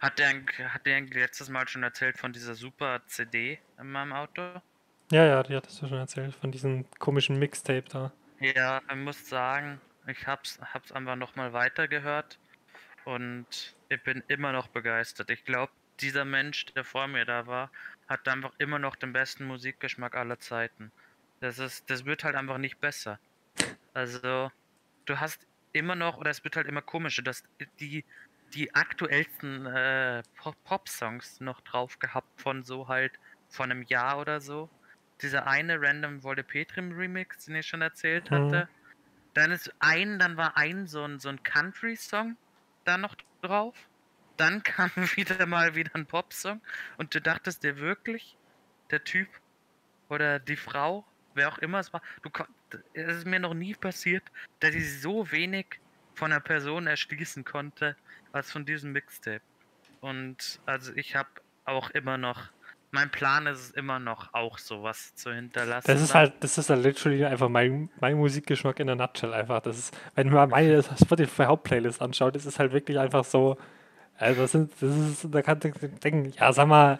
[0.01, 0.43] Hat der,
[0.73, 4.63] hat der letztes Mal schon erzählt von dieser super CD in meinem Auto?
[5.11, 6.35] Ja, ja, die hattest du schon erzählt.
[6.35, 8.13] Von diesem komischen Mixtape da.
[8.41, 12.39] Ja, ich muss sagen, ich hab's, hab's einfach nochmal weitergehört
[13.05, 15.31] und ich bin immer noch begeistert.
[15.31, 17.71] Ich glaube, dieser Mensch, der vor mir da war,
[18.07, 20.93] hat einfach immer noch den besten Musikgeschmack aller Zeiten.
[21.41, 23.19] Das ist, das wird halt einfach nicht besser.
[23.95, 24.53] Also,
[25.07, 27.43] du hast immer noch, oder es wird halt immer komischer, dass
[27.81, 28.05] die,
[28.55, 33.19] die aktuellsten äh, Pop- Pop-Songs noch drauf gehabt von so halt
[33.49, 34.73] von einem Jahr oder so.
[35.23, 38.31] Dieser eine Random Wolle Petrim Remix, den ich schon erzählt Mhm.
[38.31, 38.71] hatte.
[39.35, 42.39] Dann ist ein, dann war ein so ein, so ein Country-Song
[42.85, 43.91] da noch drauf.
[44.37, 46.63] Dann kam wieder mal wieder ein Pop-Song
[46.99, 48.39] und du dachtest dir wirklich,
[48.91, 49.29] der Typ
[50.09, 52.31] oder die Frau, wer auch immer es war, du
[52.93, 54.29] es ist mir noch nie passiert,
[54.61, 55.81] dass ich so wenig
[56.15, 57.97] von einer Person erschließen konnte
[58.33, 59.43] als von diesem Mixtape.
[60.01, 61.29] Und also ich habe
[61.65, 62.51] auch immer noch,
[62.91, 65.87] mein Plan ist es immer noch auch sowas zu hinterlassen.
[65.87, 66.21] Das ist dann.
[66.21, 69.61] halt, das ist halt literally einfach mein, mein Musikgeschmack in der Nutshell einfach.
[69.61, 73.59] Das ist, wenn man meine Spotify Hauptplaylist anschaut, ist es halt wirklich einfach so,
[74.17, 76.99] also das sind, das ist, da kannst du denken, ja sag mal,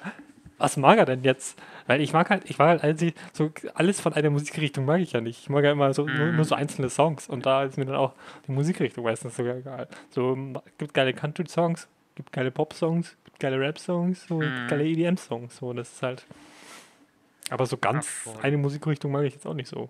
[0.59, 1.59] was mag er denn jetzt?
[1.87, 5.13] Weil ich mag halt, ich mag halt eigentlich so alles von einer Musikrichtung mag ich
[5.13, 5.41] ja nicht.
[5.41, 6.45] Ich mag ja immer so nur, nur Mhm.
[6.45, 8.13] so einzelne Songs und da ist mir dann auch
[8.47, 9.89] die Musikrichtung meistens sogar egal.
[10.11, 10.37] So
[10.79, 14.67] gibt geile Country-Songs, gibt geile Pop-Songs, gibt geile Rap-Songs, so gibt Mhm.
[14.69, 15.57] geile EDM-Songs.
[15.57, 16.27] So, das ist halt.
[17.51, 18.35] Aber so ganz voll.
[18.43, 19.89] eine Musikrichtung mag ich jetzt auch nicht so.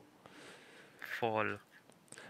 [1.19, 1.59] Voll.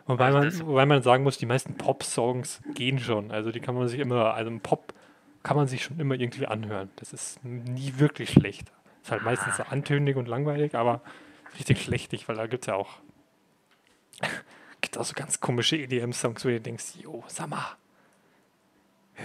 [0.07, 3.31] Wobei Also man, wobei man sagen muss, die meisten Pop-Songs gehen schon.
[3.31, 4.95] Also die kann man sich immer, also im Pop
[5.43, 6.91] kann man sich schon immer irgendwie anhören.
[6.97, 8.73] Das ist nie wirklich schlecht.
[9.03, 11.03] Ist halt meistens so antönig und langweilig, aber
[11.59, 13.01] richtig schlechtig, weil da gibt es ja auch,
[14.81, 17.77] gibt auch so ganz komische EDM-Songs, wo du denkst, jo, sag mal,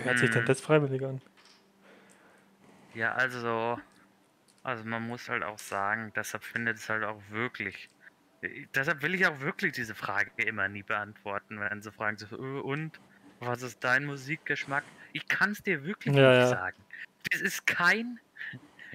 [0.03, 0.45] hört sich denn Mhm.
[0.45, 1.21] das freiwillig an?
[2.93, 3.79] Ja, also,
[4.63, 7.89] also man muss halt auch sagen, deshalb findet es halt auch wirklich.
[8.75, 12.61] Deshalb will ich auch wirklich diese Frage immer nie beantworten, wenn sie fragen so, "Äh,
[12.61, 12.99] und
[13.39, 14.85] was ist dein Musikgeschmack?
[15.13, 16.47] Ich kann es dir wirklich Ja, nicht ja.
[16.47, 16.77] sagen.
[17.31, 18.19] Das ist kein.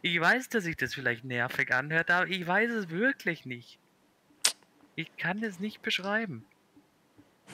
[0.02, 3.78] Ich weiß, dass sich das vielleicht nervig anhört, aber ich weiß es wirklich nicht.
[4.94, 6.44] Ich kann es nicht beschreiben.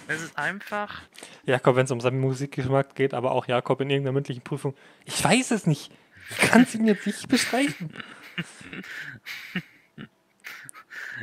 [0.08, 1.02] Es ist einfach.
[1.44, 5.22] Jakob, wenn es um seinen Musikgeschmack geht, aber auch Jakob in irgendeiner mündlichen Prüfung, ich
[5.22, 5.92] weiß es nicht.
[6.30, 7.90] Ich kann es ihm jetzt nicht beschreiben.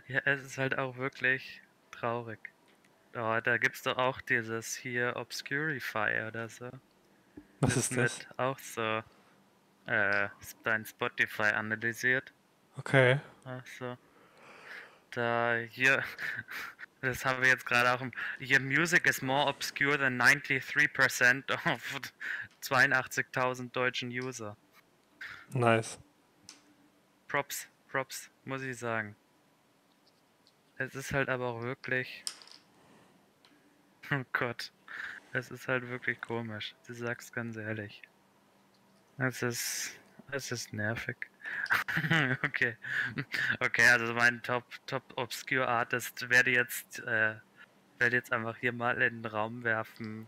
[0.08, 1.62] Ja, es ist halt auch wirklich
[1.92, 2.40] traurig.
[3.14, 6.70] Oh, da gibt's doch auch dieses hier Obscurify oder so.
[7.62, 8.20] Was ist das?
[8.20, 9.04] mit auch so
[9.86, 10.30] äh,
[10.64, 12.34] dein Spotify analysiert.
[12.78, 13.20] Okay.
[13.46, 13.98] Ach so.
[15.12, 16.04] Da hier,
[17.02, 22.02] das haben wir jetzt gerade auch im, hier Music is more obscure than 93% of
[22.64, 24.56] 82.000 deutschen User.
[25.50, 26.00] Nice.
[27.28, 29.16] Props, Props, muss ich sagen.
[30.78, 32.24] Es ist halt aber auch wirklich.
[34.14, 34.74] Oh Gott.
[35.34, 36.76] Es ist halt wirklich komisch.
[36.88, 38.02] Du sagst ganz ehrlich.
[39.18, 39.98] Es ist.
[40.32, 41.16] Es ist nervig.
[42.44, 42.76] okay.
[43.60, 47.36] Okay, also mein Top, Top Obscure Artist werde jetzt, äh,
[48.00, 50.28] werde jetzt einfach hier mal in den Raum werfen.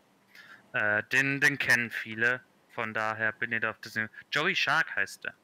[0.74, 2.42] Äh, den, den kennen viele.
[2.70, 3.98] Von daher bin ich da auf das.
[4.32, 5.36] Joey Shark heißt er.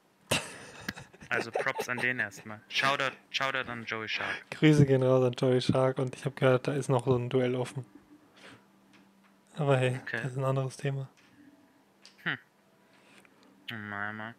[1.29, 2.59] Also Props an den erstmal.
[2.69, 4.49] Shoutout, Shoutout an Joey Shark.
[4.49, 7.29] Grüße gehen raus an Joey Shark und ich habe gehört, da ist noch so ein
[7.29, 7.85] Duell offen.
[9.59, 10.19] Aber hey, Okay.
[10.23, 11.07] das ist ein anderes Thema.
[13.71, 14.35] Mal, mal.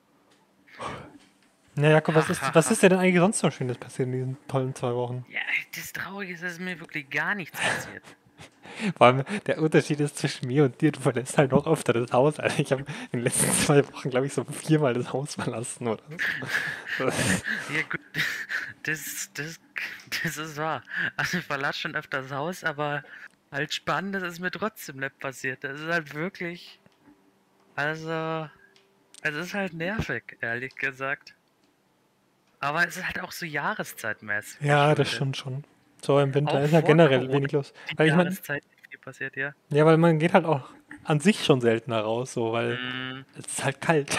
[1.77, 4.49] Na Jakob, was ist, was ist dir denn eigentlich sonst noch Schönes passiert in diesen
[4.49, 5.25] tollen zwei Wochen?
[5.31, 5.39] Ja,
[5.77, 8.03] das Traurige ist, dass mir wirklich gar nichts passiert.
[8.97, 12.12] Vor allem der Unterschied ist zwischen mir und dir, du verlässt halt noch öfter das
[12.12, 12.41] Haus.
[12.41, 15.87] Also ich habe in den letzten zwei Wochen, glaube ich, so viermal das Haus verlassen,
[15.87, 16.03] oder?
[16.99, 18.01] Ja gut,
[18.83, 19.61] das, das,
[20.23, 20.83] das ist wahr.
[21.16, 23.05] Also ich verlasse schon öfter das Haus, aber
[23.53, 25.62] halt Spannendes ist mir trotzdem nicht passiert.
[25.64, 26.78] Das ist halt wirklich,
[27.76, 28.48] also,
[29.22, 31.34] es ist halt nervig, ehrlich gesagt.
[32.61, 34.61] Aber es ist halt auch so jahreszeitmäßig.
[34.61, 35.64] ja, das stimmt schon.
[36.03, 37.34] So im Winter Auch ist ja generell Corona.
[37.38, 37.72] wenig los.
[37.90, 39.53] Die Weil ich Jahreszeit ist viel passiert, ja.
[39.70, 40.70] ja, weil man geht halt auch
[41.05, 43.24] an sich schon seltener raus, so, weil Mm.
[43.38, 44.18] es ist halt kalt.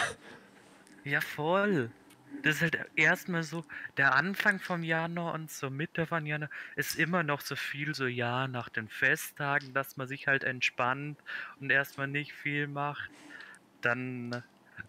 [1.03, 1.89] Ja, voll.
[2.43, 3.63] Das ist halt erstmal so,
[3.97, 8.07] der Anfang vom Januar und so Mitte von Januar ist immer noch so viel so,
[8.07, 11.17] ja, nach den Festtagen, dass man sich halt entspannt
[11.59, 13.09] und erstmal nicht viel macht.
[13.81, 14.43] Dann,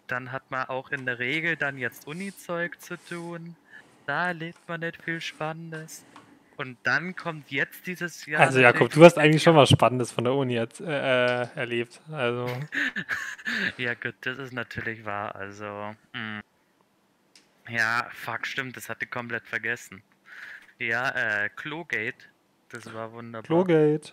[0.06, 3.56] dann hat man auch in der Regel dann jetzt Uni-Zeug zu tun.
[4.06, 6.04] Da erlebt man nicht viel Spannendes.
[6.56, 8.42] Und dann kommt jetzt dieses Jahr.
[8.42, 12.00] Also Jakob, du hast eigentlich schon was Spannendes von der Uni jetzt, äh, erlebt.
[12.10, 12.46] Also
[13.78, 15.34] Ja, gut, das ist natürlich wahr.
[15.34, 16.40] Also, mm.
[17.68, 20.02] Ja, fuck, stimmt, das hatte ich komplett vergessen.
[20.78, 22.26] Ja, äh, Klogate,
[22.68, 23.46] das war wunderbar.
[23.46, 24.12] Klogate.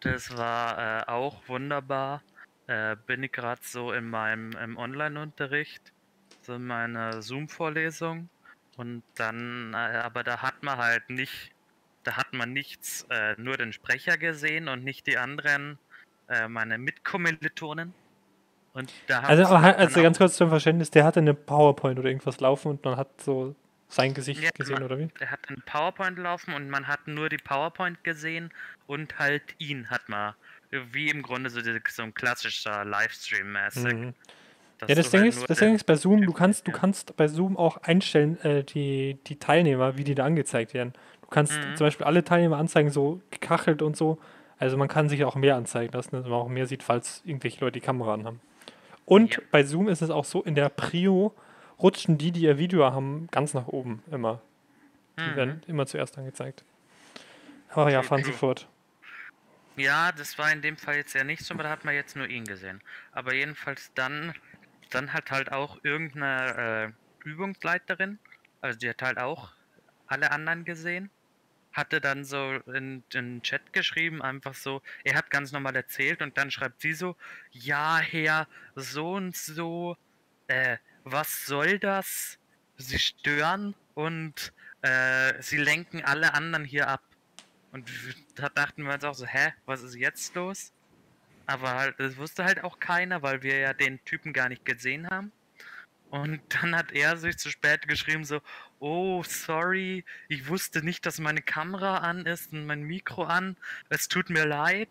[0.00, 2.22] Das war äh, auch wunderbar.
[2.66, 5.92] Äh, bin ich gerade so in meinem im Online-Unterricht,
[6.42, 8.28] so in meiner Zoom-Vorlesung.
[8.76, 11.52] Und dann, äh, aber da hat man halt nicht,
[12.04, 15.78] da hat man nichts, äh, nur den Sprecher gesehen und nicht die anderen,
[16.28, 17.94] äh, meine Mitkommilitonen.
[18.74, 22.08] Und da Also, halt also dann ganz kurz zum Verständnis, der hatte eine PowerPoint oder
[22.08, 23.54] irgendwas laufen und man hat so
[23.88, 25.08] sein Gesicht Ja, gesehen, man- oder wie?
[25.20, 28.50] er hat einen PowerPoint laufen und man hat nur die PowerPoint gesehen
[28.86, 30.34] und halt ihn hat man.
[30.92, 33.92] Wie im Grunde so, so ein klassischer Livestream-mäßig.
[33.92, 34.14] Mhm.
[34.88, 37.28] Ja, das Ding halt ist, das Ding ist bei Zoom, du kannst, du kannst bei
[37.28, 40.94] Zoom auch einstellen, äh, die, die Teilnehmer, wie die da angezeigt werden.
[41.20, 41.76] Du kannst Mhm.
[41.76, 44.18] zum Beispiel alle Teilnehmer anzeigen, so gekachelt und so.
[44.58, 47.60] Also man kann sich auch mehr anzeigen lassen, dass man auch mehr sieht, falls irgendwelche
[47.60, 48.40] Leute die Kamera anhaben.
[49.04, 49.42] Und Ja.
[49.50, 51.34] bei Zoom ist es auch so, in der Prio
[51.78, 54.40] rutschen die, die ihr Video haben, ganz nach oben immer.
[55.18, 55.36] Die Mhm.
[55.36, 56.64] werden immer zuerst angezeigt.
[57.70, 58.68] Aber ja, fahren Sie fort.
[59.76, 62.14] Ja, das war in dem Fall jetzt ja nicht so, aber da hat man jetzt
[62.14, 62.82] nur ihn gesehen.
[63.12, 64.34] Aber jedenfalls dann
[64.90, 66.92] dann hat halt auch irgendeine
[67.24, 68.18] äh, Übungsleiterin,
[68.60, 69.52] also die hat halt auch
[70.06, 71.10] alle anderen gesehen,
[71.72, 76.36] hatte dann so in den Chat geschrieben, einfach so, er hat ganz normal erzählt und
[76.36, 77.16] dann schreibt sie so,
[77.50, 79.96] ja, Herr, so und so,
[80.48, 82.38] äh, was soll das?
[82.76, 84.52] Sie stören und
[84.82, 87.02] äh, sie lenken alle anderen hier ab.
[87.70, 87.90] Und
[88.34, 90.72] da dachten wir uns auch so, hä, was ist jetzt los?
[91.46, 95.08] Aber halt, das wusste halt auch keiner, weil wir ja den Typen gar nicht gesehen
[95.08, 95.32] haben.
[96.10, 98.40] Und dann hat er sich zu spät geschrieben, so,
[98.82, 103.56] oh, sorry, ich wusste nicht, dass meine Kamera an ist und mein Mikro an.
[103.88, 104.88] Es tut mir leid.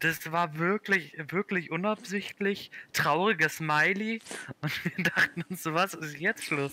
[0.00, 2.70] Das war wirklich, wirklich unabsichtlich.
[2.92, 4.20] Trauriges Smiley.
[4.62, 6.72] Und wir dachten uns so, was ist jetzt los?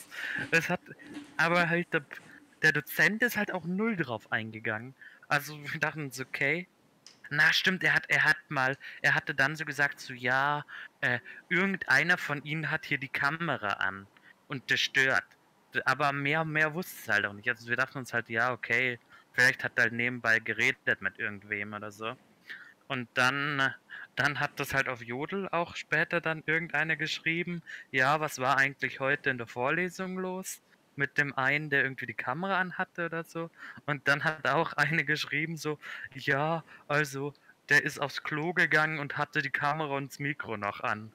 [0.51, 0.81] Es hat,
[1.37, 2.05] aber halt, der,
[2.61, 4.95] der Dozent ist halt auch null drauf eingegangen.
[5.27, 6.67] Also wir dachten uns, okay,
[7.29, 10.65] na, stimmt, er hat, er hat mal, er hatte dann so gesagt, so ja,
[11.01, 11.19] äh,
[11.49, 14.07] irgendeiner von ihnen hat hier die Kamera an
[14.47, 15.25] und das stört.
[15.85, 17.49] Aber mehr, mehr wusste es halt auch nicht.
[17.49, 18.99] Also wir dachten uns halt, ja, okay,
[19.33, 22.15] vielleicht hat er halt nebenbei geredet mit irgendwem oder so.
[22.87, 23.73] Und dann,
[24.15, 28.99] dann hat das halt auf Jodel auch später dann irgendeiner geschrieben, ja, was war eigentlich
[28.99, 30.61] heute in der Vorlesung los?
[30.95, 33.49] mit dem einen, der irgendwie die Kamera anhatte oder so.
[33.85, 35.79] Und dann hat auch eine geschrieben so,
[36.13, 37.33] ja, also
[37.69, 41.11] der ist aufs Klo gegangen und hatte die Kamera und das Mikro noch an.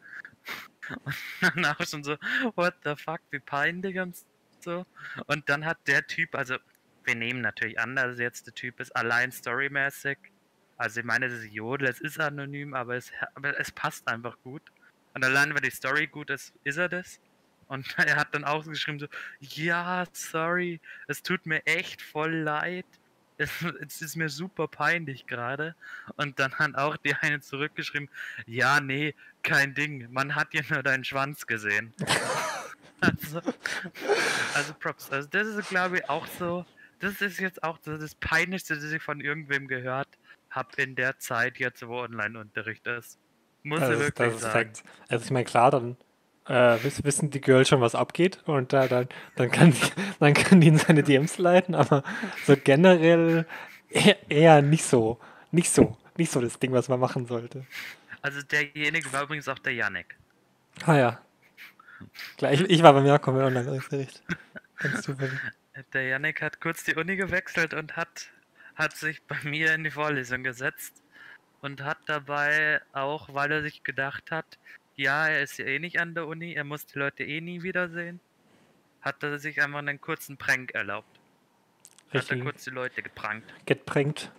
[0.89, 2.17] Und dann auch schon so,
[2.55, 4.17] what the fuck, wie peinlich und
[4.63, 4.87] so.
[5.27, 6.57] Und dann hat der Typ, also
[7.05, 10.19] wir nehmen natürlich an, dass jetzt der Typ ist allein storymäßig.
[10.77, 14.37] Also ich meine, das ist Jodel, es ist anonym, aber es, aber es passt einfach
[14.45, 14.63] gut.
[15.15, 17.19] Und allein, wenn die Story gut ist, ist er das.
[17.67, 19.07] Und er hat dann auch geschrieben so,
[19.41, 22.87] ja, sorry, es tut mir echt voll leid.
[23.39, 23.51] Es,
[23.81, 25.75] es ist mir super peinlich gerade.
[26.17, 28.09] Und dann hat auch die eine zurückgeschrieben,
[28.47, 31.95] ja, nee, kein Ding, man hat ja nur deinen Schwanz gesehen.
[33.01, 33.41] also,
[34.55, 35.11] also Props.
[35.11, 36.65] Also das ist, glaube ich, auch so,
[37.01, 40.09] das ist jetzt auch so das Peinlichste, das ich von irgendwem gehört
[40.51, 43.19] habe in der Zeit jetzt, wo Online-Unterricht ist.
[43.63, 44.73] Muss ich wirklich sagen.
[45.09, 45.97] Also ich meine, klar, dann
[46.47, 49.91] äh, wissen die Girls schon, was abgeht und äh, dann, dann, kann die,
[50.21, 52.03] dann kann die in seine DMs leiten, aber
[52.47, 53.47] so generell
[53.91, 55.21] eher, eher nicht so,
[55.51, 57.67] nicht so, nicht so das Ding, was man machen sollte.
[58.23, 60.17] Also derjenige war übrigens auch der Yannick.
[60.85, 61.21] Ah ja.
[62.37, 64.23] Klar, ich, ich war beim Jakob im Online-Unterricht.
[64.77, 65.39] Ganz zufällig.
[65.93, 68.31] Der Yannick hat kurz die Uni gewechselt und hat,
[68.75, 71.03] hat sich bei mir in die Vorlesung gesetzt
[71.61, 74.59] und hat dabei auch, weil er sich gedacht hat,
[74.97, 77.63] ja, er ist ja eh nicht an der Uni, er muss die Leute eh nie
[77.63, 78.21] wiedersehen.
[79.01, 81.09] Hat er sich einfach einen kurzen Prank erlaubt.
[82.13, 82.31] Richtig.
[82.31, 83.53] Hat er kurz die Leute geprankt.
[83.67, 84.33] Geprankt.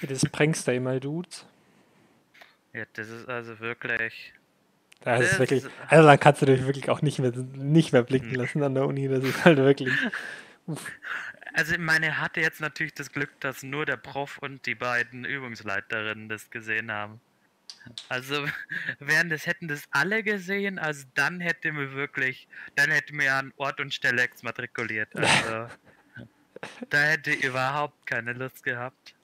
[0.00, 1.44] Das prankst du immer, Dudes.
[2.72, 4.32] Ja, das ist also wirklich.
[5.00, 5.64] Das, das ist wirklich.
[5.88, 8.36] Also dann kannst du dich wirklich auch nicht mehr, nicht mehr blicken hm.
[8.36, 9.08] lassen an der Uni.
[9.08, 9.92] Das ist halt wirklich.
[10.66, 10.90] Uff.
[11.54, 14.74] Also ich meine, er hatte jetzt natürlich das Glück, dass nur der Prof und die
[14.74, 17.20] beiden Übungsleiterinnen das gesehen haben.
[18.08, 18.46] Also,
[18.98, 23.52] wären das, hätten das alle gesehen, also dann hätte mir wirklich, dann hätte mir an
[23.56, 25.14] Ort und Stelle exmatrikuliert.
[25.16, 25.74] Also,
[26.90, 29.14] da hätte ich überhaupt keine Lust gehabt.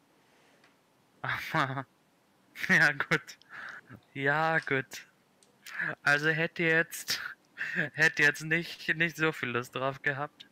[1.22, 1.87] Aber,
[2.68, 3.39] ja gut.
[4.12, 5.07] Ja gut.
[6.03, 7.21] Also hätte jetzt,
[7.95, 10.47] hätte jetzt nicht, nicht so viel Lust drauf gehabt.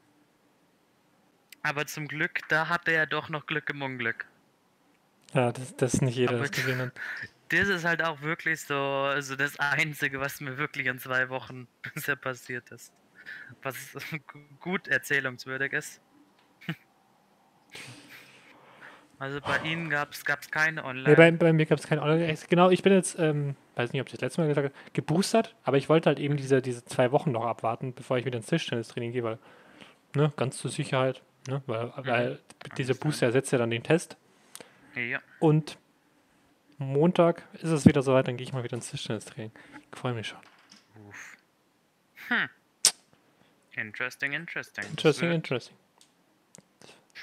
[1.63, 4.27] Aber zum Glück, da hatte er doch noch Glück im Unglück.
[5.33, 6.93] Ja, das, das ist nicht jeder das gesehen hat
[7.49, 11.69] das ist halt auch wirklich so also das Einzige, was mir wirklich in zwei Wochen
[11.95, 12.93] bisher passiert ist.
[13.63, 13.97] Was
[14.61, 16.01] gut erzählungswürdig ist.
[19.19, 21.11] Also bei Ihnen gab es keine Online.
[21.11, 22.37] Nee, bei, bei mir gab es keine Online.
[22.49, 25.55] Genau, ich bin jetzt, ähm, weiß nicht, ob ich das letzte Mal gesagt habe, geboostert,
[25.65, 28.47] aber ich wollte halt eben diese, diese zwei Wochen noch abwarten, bevor ich wieder ins
[28.47, 29.39] Tischtennistraining gehe, weil,
[30.15, 31.93] ne, ganz zur Sicherheit, ne, weil, mhm.
[32.07, 32.39] weil
[32.77, 34.17] dieser Booster ersetzt ja dann den Test.
[34.95, 35.21] Ja.
[35.41, 35.79] Und
[36.79, 39.53] Montag ist es wieder soweit, dann gehe ich mal wieder ins Tischtennistraining.
[39.91, 40.41] Ich freue mich schon.
[41.09, 41.37] Uff.
[42.29, 42.49] Hm.
[43.75, 44.85] Interesting, interesting.
[44.85, 45.77] Interesting, interesting.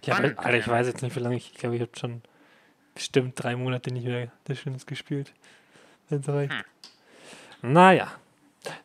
[0.04, 2.22] Ja, Alter, ich weiß jetzt nicht, wie lange ich, ich glaube, ich habe schon
[2.96, 5.34] bestimmt drei Monate nicht mehr Tischtennis gespielt.
[6.12, 6.54] Reicht.
[6.54, 7.74] Hm.
[7.74, 8.12] Naja,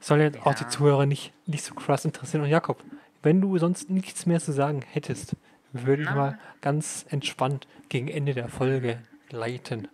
[0.00, 0.46] soll jetzt ja.
[0.46, 2.42] auch die Zuhörer nicht, nicht so krass interessieren.
[2.42, 2.82] Und Jakob,
[3.22, 5.36] wenn du sonst nichts mehr zu sagen hättest,
[5.72, 9.00] würde ich mal ganz entspannt gegen Ende der Folge
[9.30, 9.88] leiten.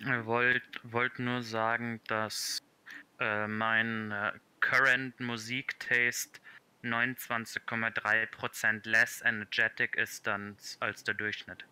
[0.00, 2.62] Ich wollte wollt nur sagen, dass
[3.20, 6.40] äh, mein äh, Current Musik Taste
[6.82, 11.64] 29,3% less energetic ist dann als der Durchschnitt.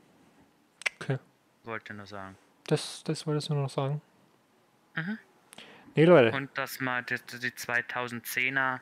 [1.00, 1.18] Okay.
[1.64, 2.36] Wollte nur sagen.
[2.66, 4.00] Das, das wolltest du nur noch sagen?
[4.95, 5.18] Mhm.
[5.95, 6.36] Nee, Leute.
[6.36, 8.80] und dass mal die, die 2010er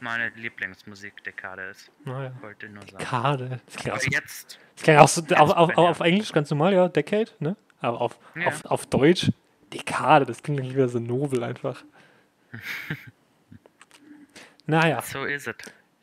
[0.00, 1.90] meine Lieblingsmusikdekade ist.
[2.04, 2.32] Naja.
[2.40, 2.98] Wollte nur sagen.
[2.98, 3.60] Dekade.
[3.66, 6.50] Das klingt auch Aber so, jetzt, das klingt auch so auf, auf, auf Englisch ganz
[6.50, 7.56] normal, ja, Decade, ne?
[7.80, 8.48] Aber auf, Ja.
[8.48, 9.30] auf, auf Deutsch,
[9.72, 11.82] Dekade, das klingt wieder so nobel einfach.
[14.66, 15.56] naja, so ist es.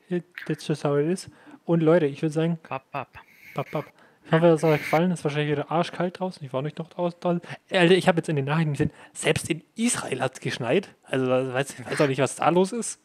[0.10, 1.30] it- that's just how it is.
[1.66, 3.20] Und Leute, ich würde sagen, Bap, bap.
[3.54, 3.86] Bap, bap.
[4.30, 5.12] Ich hoffe, es hat euch gefallen.
[5.12, 6.46] Es ist wahrscheinlich wieder arschkalt draußen.
[6.46, 7.42] Ich war nicht noch draußen.
[7.72, 10.90] Alter, ich habe jetzt in den Nachrichten gesehen, selbst in Israel hat es geschneit.
[11.04, 13.02] Also ich weiß, auch nicht, was da los ist.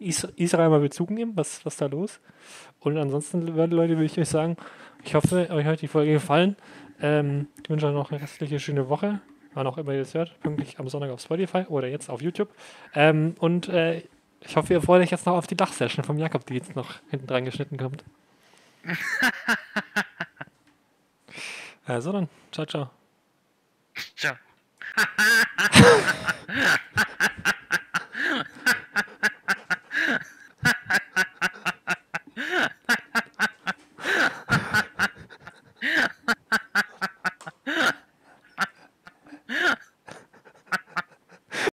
[0.00, 2.18] Is Israel mal Bezug nehmen, was, was da los.
[2.80, 4.56] Und ansonsten, Leute, würde ich euch sagen,
[5.04, 6.56] ich hoffe, euch hat die Folge gefallen.
[7.00, 9.20] Ähm, ich wünsche euch noch eine restliche schöne Woche.
[9.54, 10.38] Wann auch immer ihr das hört.
[10.40, 12.50] Pünktlich am Sonntag auf Spotify oder jetzt auf YouTube.
[12.92, 14.02] Ähm, und äh,
[14.40, 16.96] ich hoffe, ihr freut euch jetzt noch auf die Dachsession vom Jakob, die jetzt noch
[17.08, 18.02] hinten dran geschnitten kommt.
[21.86, 22.90] Also dann, ciao, ciao.
[24.16, 24.36] Ciao.